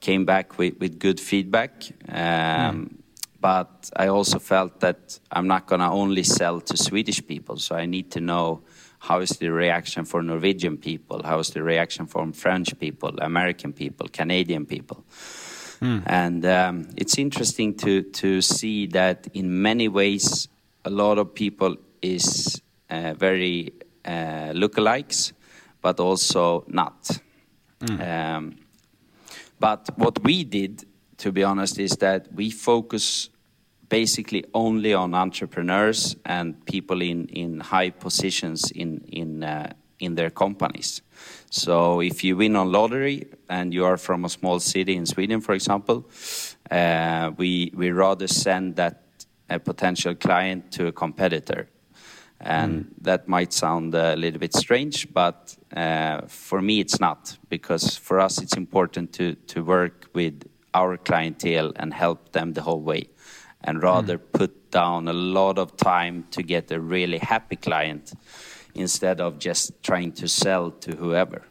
came 0.01 0.25
back 0.25 0.59
with, 0.59 0.79
with 0.81 0.99
good 0.99 1.21
feedback. 1.21 1.85
Um, 2.09 2.17
mm. 2.17 2.95
But 3.41 3.91
I 3.97 4.09
also 4.09 4.39
felt 4.39 4.81
that 4.81 5.19
I'm 5.31 5.47
not 5.47 5.67
going 5.67 5.81
to 5.81 5.89
only 5.89 6.25
sell 6.25 6.61
to 6.61 6.77
Swedish 6.77 7.27
people, 7.27 7.57
so 7.57 7.75
I 7.75 7.87
need 7.87 8.11
to 8.13 8.21
know 8.21 8.63
how 8.99 9.21
is 9.21 9.31
the 9.31 9.49
reaction 9.49 10.05
for 10.05 10.23
Norwegian 10.23 10.77
people? 10.77 11.23
How 11.23 11.39
is 11.39 11.51
the 11.51 11.63
reaction 11.63 12.07
from 12.07 12.33
French 12.33 12.79
people, 12.79 13.19
American 13.19 13.73
people, 13.73 14.09
Canadian 14.09 14.67
people? 14.67 15.05
Mm. 15.81 16.03
And 16.05 16.45
um, 16.45 16.89
it's 16.97 17.19
interesting 17.19 17.75
to 17.79 18.03
to 18.03 18.43
see 18.43 18.87
that 18.89 19.27
in 19.33 19.63
many 19.63 19.89
ways, 19.89 20.49
a 20.85 20.91
lot 20.91 21.17
of 21.19 21.35
people 21.35 21.77
is 22.03 22.61
very 22.91 23.73
uh, 24.05 24.53
lookalikes, 24.53 25.33
but 25.81 26.01
also 26.01 26.65
not. 26.69 27.21
Mm. 27.81 28.37
Um, 28.37 28.57
but 29.59 29.91
what 29.97 30.23
we 30.23 30.45
did, 30.45 30.85
to 31.19 31.33
be 31.33 31.45
honest, 31.45 31.79
is 31.79 31.93
that 31.99 32.33
we 32.35 32.51
focus 32.51 33.31
basically 33.89 34.45
only 34.55 34.95
on 34.95 35.15
entrepreneurs 35.15 36.17
and 36.25 36.65
people 36.65 37.03
in, 37.03 37.27
in 37.27 37.61
high 37.61 37.91
positions 37.91 38.71
in, 38.71 39.05
in, 39.09 39.43
uh, 39.43 39.73
in 39.99 40.15
their 40.15 40.31
companies. 40.31 41.03
So 41.51 42.01
if 42.01 42.25
you 42.25 42.37
win 42.37 42.57
on 42.57 42.73
lottery 42.73 43.27
and 43.49 43.75
you 43.75 43.85
are 43.85 43.97
from 43.97 44.25
a 44.25 44.29
small 44.29 44.61
city 44.61 44.95
in 44.95 45.07
Sweden, 45.07 45.41
for 45.41 45.53
example, 45.53 46.09
uh, 46.71 47.33
we, 47.37 47.73
we 47.75 47.91
rather 47.91 48.29
send 48.29 48.77
that 48.77 49.03
a 49.51 49.59
potential 49.59 50.15
client 50.15 50.71
to 50.73 50.87
a 50.87 50.93
competitor. 50.93 51.69
And 52.41 52.85
mm. 52.85 52.89
that 53.03 53.29
might 53.29 53.53
sound 53.53 53.95
a 53.95 54.17
little 54.17 54.41
bit 54.41 54.55
strange, 54.55 55.13
but 55.13 55.57
uh, 55.77 56.23
for 56.27 56.63
me 56.63 56.81
it's 56.81 56.99
not, 56.99 57.37
because 57.49 57.97
for 57.97 58.19
us 58.19 58.41
it's 58.41 58.57
important 58.57 59.13
to, 59.15 59.35
to 59.35 59.63
work 59.63 60.07
with 60.15 60.49
our 60.73 60.97
clientele 60.97 61.73
and 61.77 61.93
help 61.93 62.33
them 62.33 62.55
the 62.55 62.63
whole 62.63 62.81
way 62.81 63.09
and 63.63 63.83
rather 63.83 64.19
mm. 64.19 64.33
put 64.33 64.71
down 64.71 65.09
a 65.09 65.13
lot 65.13 65.59
of 65.59 65.77
time 65.77 66.25
to 66.31 66.43
get 66.43 66.71
a 66.71 66.81
really 66.81 67.19
happy 67.19 67.57
client 67.57 68.13
instead 68.75 69.21
of 69.21 69.39
just 69.39 69.83
trying 69.83 70.13
to 70.13 70.29
sell 70.29 70.71
to 70.71 70.97
whoever. 70.97 71.43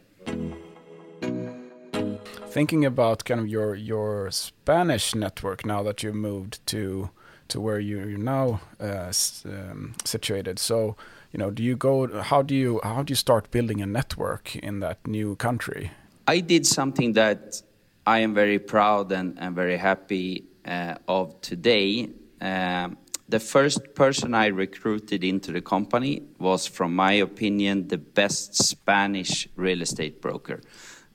Thinking 2.46 2.84
about 2.84 3.24
kind 3.24 3.40
of 3.40 3.46
your 3.46 3.74
your 3.76 4.30
Spanish 4.32 5.14
network 5.14 5.64
now 5.64 5.82
that 5.84 6.02
you 6.02 6.12
moved 6.12 6.66
to 6.66 7.10
to 7.50 7.60
where 7.60 7.78
you're 7.78 8.18
now 8.18 8.60
uh, 8.80 9.12
um, 9.44 9.94
situated, 10.04 10.58
so 10.58 10.96
you 11.32 11.38
know, 11.38 11.50
do 11.50 11.62
you 11.62 11.76
go? 11.76 12.22
How 12.22 12.42
do 12.42 12.54
you 12.54 12.80
how 12.82 13.02
do 13.02 13.12
you 13.12 13.16
start 13.16 13.50
building 13.50 13.80
a 13.80 13.86
network 13.86 14.56
in 14.56 14.80
that 14.80 15.06
new 15.06 15.36
country? 15.36 15.92
I 16.26 16.40
did 16.40 16.66
something 16.66 17.12
that 17.14 17.62
I 18.06 18.20
am 18.20 18.34
very 18.34 18.58
proud 18.58 19.12
and, 19.12 19.38
and 19.38 19.54
very 19.54 19.76
happy 19.76 20.44
uh, 20.64 20.94
of 21.06 21.40
today. 21.40 22.10
Um, 22.40 22.98
the 23.28 23.38
first 23.38 23.94
person 23.94 24.34
I 24.34 24.46
recruited 24.46 25.22
into 25.22 25.52
the 25.52 25.60
company 25.60 26.22
was, 26.38 26.66
from 26.66 26.96
my 26.96 27.12
opinion, 27.12 27.86
the 27.86 27.98
best 27.98 28.56
Spanish 28.56 29.48
real 29.54 29.82
estate 29.82 30.20
broker, 30.20 30.60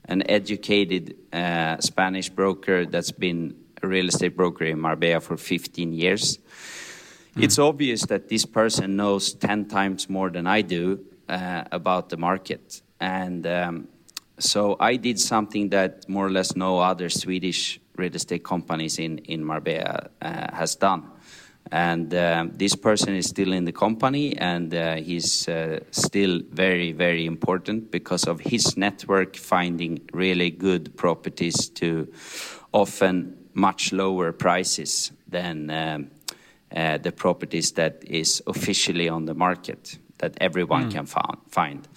an 0.06 0.24
educated 0.30 1.18
uh, 1.34 1.78
Spanish 1.82 2.30
broker 2.30 2.86
that's 2.86 3.12
been 3.12 3.56
real 3.88 4.08
estate 4.08 4.36
broker 4.36 4.66
in 4.66 4.80
Marbella 4.80 5.22
for 5.22 5.38
15 5.38 5.94
years. 5.94 6.38
Mm. 7.36 7.44
It's 7.44 7.60
obvious 7.60 8.06
that 8.06 8.30
this 8.30 8.46
person 8.46 8.96
knows 8.96 9.34
10 9.34 9.66
times 9.66 10.10
more 10.10 10.30
than 10.30 10.48
I 10.48 10.62
do 10.62 11.00
uh, 11.28 11.64
about 11.72 12.10
the 12.10 12.18
market. 12.18 12.82
And 13.00 13.46
um, 13.46 13.88
so 14.40 14.78
I 14.80 14.96
did 14.96 15.20
something 15.20 15.70
that 15.70 16.08
more 16.08 16.26
or 16.26 16.32
less 16.32 16.56
no 16.56 16.80
other 16.80 17.10
Swedish 17.10 17.80
real 17.98 18.16
estate 18.16 18.44
companies 18.44 19.00
in, 19.00 19.20
in 19.20 19.44
Marbella 19.44 20.10
uh, 20.22 20.56
has 20.56 20.76
done. 20.76 21.12
And 21.72 22.14
uh, 22.14 22.46
this 22.52 22.76
person 22.76 23.16
is 23.16 23.28
still 23.28 23.52
in 23.52 23.66
the 23.66 23.72
company 23.72 24.38
and 24.38 24.74
uh, 24.74 24.96
he's 24.96 25.48
uh, 25.48 25.80
still 25.90 26.42
very, 26.52 26.92
very 26.92 27.26
important 27.26 27.90
because 27.90 28.26
of 28.26 28.40
his 28.40 28.78
network 28.78 29.36
finding 29.36 30.02
really 30.14 30.52
good 30.52 30.96
properties 30.96 31.70
to 31.70 32.08
often 32.72 33.45
much 33.56 33.92
lower 33.92 34.32
prices 34.32 35.12
than 35.28 35.70
um, 35.72 36.12
uh, 36.76 36.98
the 36.98 37.12
properties 37.12 37.72
that 37.72 38.04
is 38.06 38.44
officially 38.46 39.10
on 39.10 39.26
the 39.26 39.34
market 39.34 39.98
that 40.18 40.38
everyone 40.40 40.90
mm. 40.90 40.92
can 40.92 41.06
found, 41.06 41.38
find. 41.50 41.88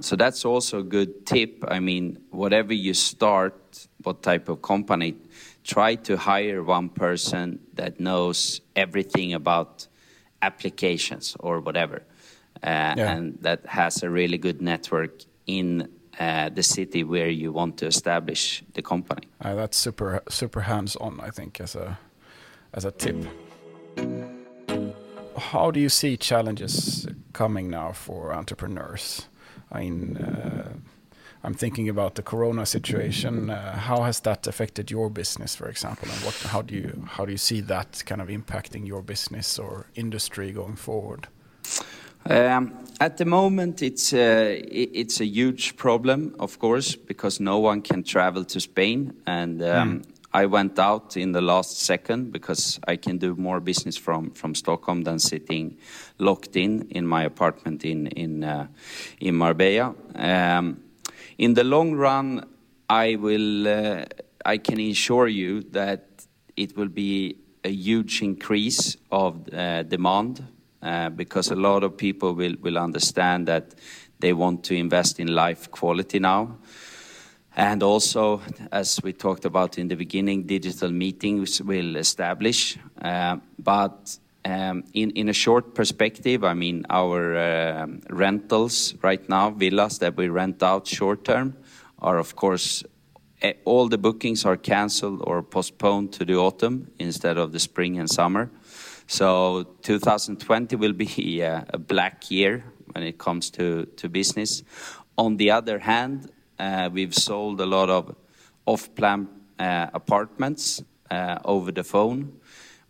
So 0.00 0.16
that's 0.16 0.44
also 0.44 0.80
a 0.80 0.82
good 0.82 1.26
tip. 1.26 1.64
I 1.68 1.80
mean, 1.80 2.18
whatever 2.30 2.72
you 2.72 2.94
start, 2.94 3.86
what 4.02 4.22
type 4.22 4.48
of 4.48 4.62
company, 4.62 5.16
try 5.64 5.96
to 5.96 6.16
hire 6.16 6.62
one 6.62 6.88
person 6.88 7.60
that 7.74 8.00
knows 8.00 8.60
everything 8.74 9.34
about 9.34 9.86
applications 10.40 11.36
or 11.40 11.60
whatever. 11.60 12.02
yeah. 12.96 13.12
and 13.12 13.38
that 13.42 13.66
has 13.66 14.02
a 14.02 14.10
really 14.10 14.38
good 14.38 14.60
network 14.60 15.22
in 15.46 15.88
uh, 16.18 16.48
the 16.48 16.62
city 16.62 17.04
where 17.04 17.28
you 17.28 17.52
want 17.52 17.76
to 17.78 17.86
establish 17.86 18.62
the 18.74 18.82
company. 18.82 19.28
Uh, 19.40 19.54
that's 19.54 19.76
super 19.76 20.22
super 20.28 20.62
hands 20.62 20.96
on, 20.96 21.20
I 21.20 21.30
think, 21.30 21.60
as 21.60 21.76
a 21.76 21.98
as 22.72 22.84
a 22.84 22.90
tip. 22.90 23.16
How 25.36 25.70
do 25.70 25.80
you 25.80 25.88
see 25.88 26.16
challenges 26.16 27.06
coming 27.32 27.70
now 27.70 27.92
for 27.92 28.32
entrepreneurs? 28.32 29.28
I 29.70 29.80
mean, 29.80 30.16
uh, 30.16 30.72
I'm 31.44 31.54
thinking 31.54 31.88
about 31.88 32.14
the 32.16 32.22
Corona 32.22 32.66
situation. 32.66 33.50
Uh, 33.50 33.76
how 33.76 34.02
has 34.02 34.20
that 34.20 34.46
affected 34.46 34.90
your 34.90 35.10
business, 35.10 35.54
for 35.54 35.68
example, 35.68 36.08
and 36.10 36.24
what, 36.24 36.34
how 36.50 36.62
do 36.62 36.74
you 36.74 37.04
how 37.06 37.24
do 37.24 37.30
you 37.30 37.38
see 37.38 37.60
that 37.62 38.02
kind 38.06 38.20
of 38.20 38.28
impacting 38.28 38.86
your 38.86 39.02
business 39.02 39.58
or 39.58 39.86
industry 39.94 40.52
going 40.52 40.76
forward? 40.76 41.28
Um, 42.28 42.74
at 43.00 43.16
the 43.16 43.24
moment, 43.24 43.80
it's 43.80 44.12
a, 44.12 44.58
uh, 44.58 44.66
it's 44.70 45.20
a 45.20 45.24
huge 45.24 45.76
problem, 45.76 46.34
of 46.38 46.58
course, 46.58 46.94
because 46.94 47.40
no 47.40 47.58
one 47.58 47.80
can 47.80 48.02
travel 48.02 48.44
to 48.44 48.60
Spain. 48.60 49.14
And 49.26 49.62
um, 49.62 50.00
mm. 50.00 50.04
I 50.34 50.44
went 50.44 50.78
out 50.78 51.16
in 51.16 51.32
the 51.32 51.40
last 51.40 51.78
second 51.78 52.32
because 52.32 52.78
I 52.86 52.96
can 52.96 53.16
do 53.16 53.34
more 53.36 53.60
business 53.60 53.96
from, 53.96 54.32
from 54.32 54.54
Stockholm 54.54 55.04
than 55.04 55.18
sitting 55.18 55.78
locked 56.18 56.54
in 56.56 56.88
in 56.90 57.06
my 57.06 57.24
apartment 57.24 57.84
in 57.84 58.08
in 58.08 58.44
uh, 58.44 58.66
in 59.20 59.34
Marbella. 59.34 59.94
Um, 60.14 60.82
in 61.38 61.54
the 61.54 61.64
long 61.64 61.94
run, 61.94 62.44
I 62.90 63.16
will 63.16 63.68
uh, 63.68 64.04
I 64.44 64.58
can 64.58 64.80
assure 64.80 65.28
you 65.28 65.62
that 65.70 66.26
it 66.56 66.76
will 66.76 66.88
be 66.88 67.36
a 67.64 67.70
huge 67.70 68.20
increase 68.22 68.98
of 69.10 69.48
uh, 69.54 69.82
demand 69.84 70.44
because 70.80 71.50
a 71.50 71.56
lot 71.56 71.82
of 71.84 71.96
people 71.96 72.34
will, 72.34 72.78
understand 72.78 73.48
that 73.48 73.74
they 74.20 74.32
want 74.32 74.64
to 74.64 74.74
invest 74.74 75.20
in 75.20 75.28
life 75.28 75.70
quality 75.70 76.18
now. 76.18 76.58
And 77.56 77.82
also, 77.82 78.40
as 78.70 79.00
we 79.02 79.12
talked 79.12 79.44
about 79.44 79.78
in 79.78 79.88
the 79.88 79.96
beginning, 79.96 80.44
digital 80.44 80.90
meetings 80.90 81.60
will 81.60 81.96
establish. 81.96 82.78
Uh, 83.02 83.38
but 83.58 84.16
um, 84.44 84.84
in, 84.94 85.28
a 85.28 85.32
short 85.32 85.74
perspective, 85.74 86.44
I 86.44 86.54
mean, 86.54 86.86
our 86.88 87.36
uh, 87.36 87.86
rentals 88.10 88.94
right 89.02 89.28
now, 89.28 89.50
villas 89.50 89.98
that 89.98 90.16
we 90.16 90.28
rent 90.28 90.62
out 90.62 90.86
short 90.86 91.24
term, 91.24 91.56
are 91.98 92.18
of 92.18 92.36
course 92.36 92.84
eh, 93.42 93.54
all 93.64 93.88
the 93.88 93.98
bookings 93.98 94.44
are 94.44 94.56
cancelled 94.56 95.20
or 95.24 95.42
postponed 95.42 96.12
to 96.12 96.24
the 96.24 96.36
autumn 96.36 96.90
instead 96.98 97.38
of 97.38 97.50
the 97.50 97.58
spring 97.58 97.98
and 97.98 98.08
summer. 98.08 98.50
So 99.10 99.64
2020 99.82 100.76
will 100.76 100.92
be 100.92 101.40
a, 101.40 101.64
black 101.78 102.30
year 102.30 102.62
when 102.92 103.04
it 103.04 103.16
comes 103.16 103.50
to, 103.52 103.86
to 103.96 104.08
business. 104.08 104.62
On 105.16 105.38
the 105.38 105.50
other 105.50 105.78
hand, 105.78 106.30
uh, 106.58 106.90
we've 106.92 107.14
sold 107.14 107.58
a 107.62 107.66
lot 107.66 107.88
of 107.88 108.14
off-plan 108.66 109.28
uh, 109.58 109.86
apartments 109.94 110.82
uh, 111.10 111.38
over 111.46 111.72
the 111.72 111.84
phone, 111.84 112.38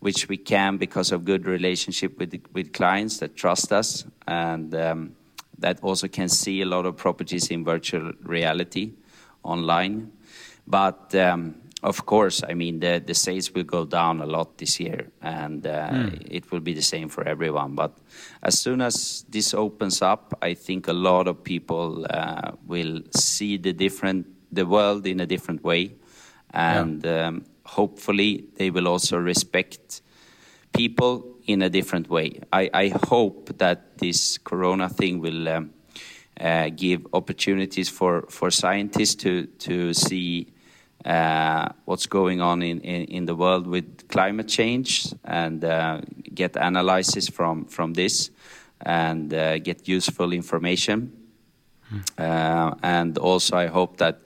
which 0.01 0.27
we 0.27 0.35
can 0.35 0.75
because 0.75 1.13
of 1.13 1.23
good 1.23 1.45
relationship 1.45 2.19
with 2.19 2.33
with 2.53 2.73
clients 2.73 3.19
that 3.19 3.37
trust 3.37 3.71
us 3.71 4.05
and 4.27 4.75
um, 4.75 5.15
that 5.57 5.79
also 5.81 6.07
can 6.09 6.27
see 6.27 6.61
a 6.61 6.65
lot 6.65 6.85
of 6.85 6.97
properties 6.97 7.47
in 7.49 7.63
virtual 7.63 8.11
reality 8.23 8.91
online. 9.43 10.11
But 10.67 11.15
um, 11.15 11.55
of 11.81 12.05
course, 12.05 12.43
I 12.47 12.53
mean, 12.53 12.79
the, 12.79 13.01
the 13.05 13.13
sales 13.13 13.53
will 13.53 13.63
go 13.63 13.85
down 13.85 14.21
a 14.21 14.25
lot 14.25 14.57
this 14.57 14.79
year, 14.79 15.11
and 15.21 15.65
uh, 15.65 15.89
mm. 15.89 16.27
it 16.29 16.51
will 16.51 16.59
be 16.59 16.73
the 16.73 16.81
same 16.81 17.07
for 17.07 17.25
everyone. 17.25 17.75
But 17.75 17.97
as 18.43 18.59
soon 18.59 18.81
as 18.81 19.23
this 19.29 19.53
opens 19.53 20.01
up, 20.01 20.37
I 20.41 20.55
think 20.55 20.87
a 20.87 20.93
lot 20.93 21.27
of 21.27 21.43
people 21.43 22.05
uh, 22.09 22.51
will 22.67 23.01
see 23.15 23.57
the 23.57 23.71
different, 23.71 24.27
the 24.51 24.65
world 24.65 25.07
in 25.07 25.21
a 25.21 25.25
different 25.25 25.63
way, 25.63 25.93
and 26.53 27.03
yeah. 27.05 27.27
um, 27.27 27.45
hopefully 27.65 28.45
they 28.57 28.71
will 28.71 28.87
also 28.87 29.17
respect 29.17 30.01
people 30.73 31.37
in 31.47 31.61
a 31.61 31.69
different 31.69 32.09
way. 32.09 32.41
I, 32.51 32.69
I 32.73 32.93
hope 33.05 33.57
that 33.57 33.97
this 33.97 34.37
Corona 34.37 34.89
thing 34.89 35.19
will 35.19 35.47
um, 35.47 35.73
uh, 36.39 36.69
give 36.75 37.07
opportunities 37.13 37.87
for, 37.89 38.23
for 38.29 38.51
scientists 38.51 39.15
to 39.15 39.45
to 39.59 39.93
see 39.93 40.47
uh, 41.05 41.69
what's 41.85 42.07
going 42.07 42.41
on 42.41 42.61
in, 42.61 42.81
in, 42.81 43.05
in, 43.05 43.25
the 43.25 43.33
world 43.35 43.65
with 43.65 44.09
climate 44.09 44.49
change 44.49 45.13
and 45.23 45.63
uh, 45.63 46.01
get 46.33 46.57
analysis 46.57 47.29
from, 47.29 47.63
from 47.65 47.93
this 47.93 48.31
and 48.81 49.33
uh, 49.33 49.57
get 49.59 49.87
useful 49.87 50.33
information. 50.33 51.15
Mm. 51.89 52.77
and 52.83 53.17
also, 53.17 53.57
I 53.57 53.67
hope 53.67 53.97
that 53.97 54.19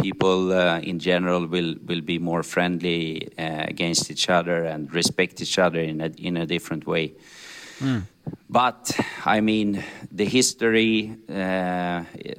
people 0.00 0.52
uh, 0.52 0.78
in 0.78 0.98
general 0.98 1.46
will, 1.46 1.74
will 1.84 2.00
be 2.00 2.18
more 2.18 2.42
friendly 2.42 3.28
against 3.36 4.10
each 4.10 4.30
other 4.30 4.64
and 4.64 4.94
respect 4.94 5.42
each 5.42 5.58
other 5.58 5.80
in 5.80 6.00
a, 6.00 6.06
in 6.16 6.36
a 6.36 6.46
different 6.46 6.86
way. 6.86 7.14
Mm. 7.80 8.04
But 8.48 8.98
I 9.26 9.40
mean, 9.40 9.82
the 10.10 10.24
history 10.24 11.16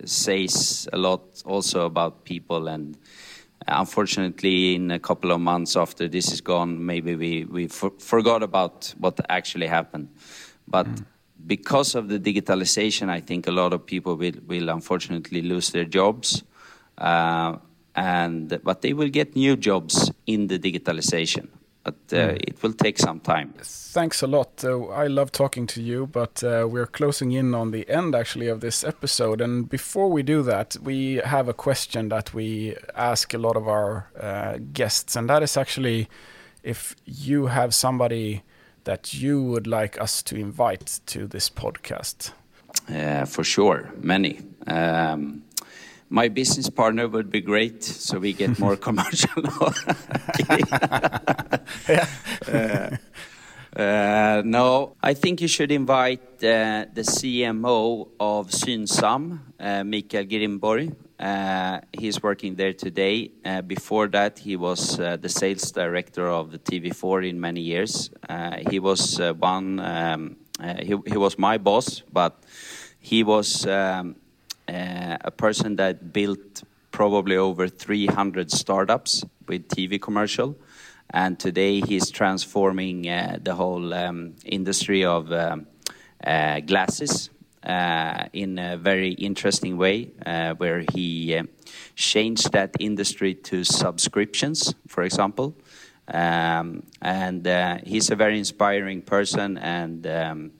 says 0.05 0.87
a 0.91 0.97
lot 0.97 1.43
also 1.45 1.85
about 1.85 2.23
people 2.23 2.67
and 2.69 2.97
unfortunately, 3.67 4.75
in 4.75 4.91
a 4.91 4.99
couple 4.99 5.31
of 5.31 5.39
months 5.41 5.75
after 5.75 6.07
this 6.07 6.31
is 6.31 6.41
gone, 6.41 6.85
maybe 6.85 7.15
we, 7.15 7.45
we 7.45 7.67
for, 7.67 7.91
forgot 7.99 8.43
about 8.43 8.93
what 8.97 9.19
actually 9.29 9.67
happened. 9.67 10.09
But 10.67 10.87
mm. 10.87 11.05
because 11.45 11.95
of 11.95 12.09
the 12.09 12.19
digitalization, 12.19 13.09
I 13.09 13.19
think 13.19 13.47
a 13.47 13.51
lot 13.51 13.73
of 13.73 13.85
people 13.85 14.15
will, 14.15 14.33
will 14.47 14.69
unfortunately 14.69 15.41
lose 15.41 15.71
their 15.71 15.85
jobs. 15.85 16.43
Uh, 16.97 17.57
and 17.95 18.59
but 18.63 18.81
they 18.81 18.93
will 18.93 19.09
get 19.09 19.35
new 19.35 19.55
jobs 19.55 20.11
in 20.25 20.47
the 20.47 20.57
digitalization 20.57 21.47
but 21.83 21.95
uh, 22.13 22.15
mm. 22.15 22.41
it 22.47 22.63
will 22.63 22.73
take 22.73 22.97
some 22.97 23.19
time. 23.19 23.53
Thanks 23.59 24.21
a 24.21 24.27
lot. 24.27 24.63
Uh, 24.63 24.87
I 24.87 25.07
love 25.07 25.31
talking 25.31 25.67
to 25.67 25.81
you, 25.81 26.07
but 26.07 26.43
uh, 26.43 26.67
we're 26.69 26.87
closing 26.87 27.33
in 27.33 27.53
on 27.53 27.71
the 27.71 27.87
end 27.89 28.15
actually 28.15 28.47
of 28.47 28.61
this 28.61 28.83
episode. 28.83 29.41
And 29.41 29.69
before 29.69 30.09
we 30.09 30.23
do 30.23 30.43
that, 30.43 30.77
we 30.81 31.15
have 31.25 31.49
a 31.49 31.53
question 31.53 32.09
that 32.09 32.33
we 32.33 32.75
ask 32.95 33.33
a 33.33 33.37
lot 33.37 33.57
of 33.57 33.67
our 33.67 34.09
uh, 34.19 34.59
guests, 34.71 35.15
and 35.15 35.29
that 35.29 35.43
is 35.43 35.57
actually 35.57 36.07
if 36.63 36.95
you 37.05 37.47
have 37.47 37.73
somebody 37.73 38.43
that 38.85 39.13
you 39.13 39.41
would 39.41 39.67
like 39.67 39.99
us 39.99 40.23
to 40.23 40.35
invite 40.35 40.99
to 41.05 41.27
this 41.27 41.49
podcast. 41.49 42.31
Uh, 42.89 43.25
for 43.25 43.43
sure, 43.43 43.91
many. 43.97 44.39
Um, 44.67 45.43
my 46.13 46.29
business 46.29 46.69
partner 46.69 47.07
would 47.07 47.31
be 47.31 47.41
great, 47.41 47.83
so 47.83 48.19
we 48.19 48.33
get 48.33 48.59
more 48.59 48.75
commercial. 48.87 49.43
yeah. 51.89 52.07
uh, 52.47 52.89
uh, 53.75 54.43
no, 54.45 54.95
I 55.01 55.15
think 55.15 55.41
you 55.41 55.47
should 55.47 55.71
invite 55.71 56.21
uh, 56.43 56.85
the 56.93 57.01
CMO 57.01 58.09
of 58.19 58.51
Synsam, 58.51 59.39
uh, 59.59 59.83
Mikael 59.83 60.25
Grimborg. 60.25 60.95
Uh, 61.19 61.79
he's 61.91 62.21
working 62.21 62.53
there 62.53 62.73
today. 62.73 63.31
Uh, 63.43 63.63
before 63.63 64.07
that, 64.09 64.37
he 64.37 64.55
was 64.55 64.99
uh, 64.99 65.17
the 65.17 65.29
sales 65.29 65.71
director 65.71 66.29
of 66.29 66.51
the 66.51 66.59
TV4 66.59 67.27
in 67.27 67.41
many 67.41 67.61
years. 67.61 68.11
he 68.69 68.79
was 68.79 69.19
one. 69.39 69.79
Um, 69.79 70.35
he, 70.79 70.95
he 71.07 71.17
was 71.17 71.39
my 71.39 71.57
boss, 71.57 72.03
but 72.11 72.43
he 72.99 73.23
was 73.23 73.65
um, 73.65 74.15
a 74.67 75.31
person 75.31 75.75
that 75.77 76.13
built 76.13 76.63
probably 76.91 77.35
over 77.35 77.67
300 77.67 78.51
startups 78.51 79.25
with 79.47 79.67
TV 79.67 80.01
commercial. 80.01 80.55
And 81.09 81.39
today 81.39 81.81
he's 81.81 82.09
transforming 82.09 83.09
uh, 83.09 83.37
the 83.41 83.55
whole 83.55 83.93
um, 83.93 84.35
industry 84.45 85.03
of 85.03 85.31
um, 85.31 85.67
uh, 86.25 86.61
glasses 86.61 87.29
uh, 87.63 88.25
in 88.33 88.57
a 88.59 88.77
very 88.77 89.11
interesting 89.13 89.77
way, 89.77 90.11
uh, 90.25 90.53
where 90.55 90.83
he 90.93 91.35
uh, 91.35 91.43
changed 91.95 92.51
that 92.51 92.75
industry 92.79 93.33
to 93.33 93.63
subscriptions, 93.63 94.73
for 94.87 95.03
example. 95.03 95.55
Um, 96.07 96.83
and 97.01 97.45
he's 97.85 98.11
a 98.11 98.15
very 98.15 98.37
inspiring 98.37 99.01
person, 99.01 99.57
and 99.57 100.05
um, 100.07 100.51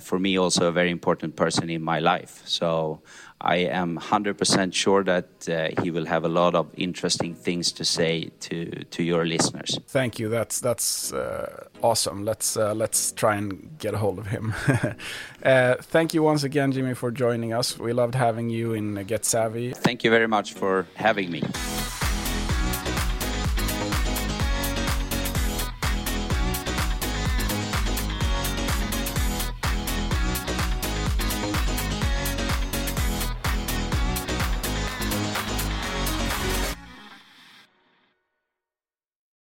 for 0.00 0.18
me, 0.18 0.38
also 0.38 0.68
a 0.68 0.72
very 0.72 0.90
important 0.90 1.36
person 1.36 1.70
in 1.70 1.82
my 1.82 2.00
life. 2.00 2.42
So 2.44 3.00
I 3.40 3.56
am 3.56 3.98
100% 3.98 4.72
sure 4.72 5.04
that 5.04 5.48
uh, 5.48 5.82
he 5.82 5.90
will 5.90 6.06
have 6.06 6.24
a 6.24 6.28
lot 6.28 6.54
of 6.54 6.66
interesting 6.76 7.34
things 7.34 7.70
to 7.72 7.84
say 7.84 8.30
to 8.40 8.84
to 8.90 9.02
your 9.02 9.26
listeners. 9.26 9.78
Thank 9.86 10.18
you. 10.18 10.28
That's 10.28 10.60
that's 10.60 11.12
uh, 11.12 11.66
awesome. 11.82 12.24
Let's 12.24 12.56
uh, 12.56 12.74
let's 12.74 13.12
try 13.12 13.36
and 13.36 13.78
get 13.78 13.94
a 13.94 13.98
hold 13.98 14.18
of 14.18 14.26
him. 14.26 14.54
Uh, 15.42 15.76
thank 15.80 16.12
you 16.12 16.24
once 16.24 16.42
again, 16.42 16.72
Jimmy, 16.72 16.92
for 16.92 17.12
joining 17.12 17.52
us. 17.52 17.78
We 17.78 17.92
loved 17.92 18.16
having 18.16 18.50
you 18.50 18.72
in 18.72 18.94
Get 19.04 19.24
Savvy. 19.24 19.72
Thank 19.72 20.02
you 20.02 20.10
very 20.10 20.26
much 20.26 20.54
for 20.54 20.88
having 20.96 21.30
me. 21.30 21.42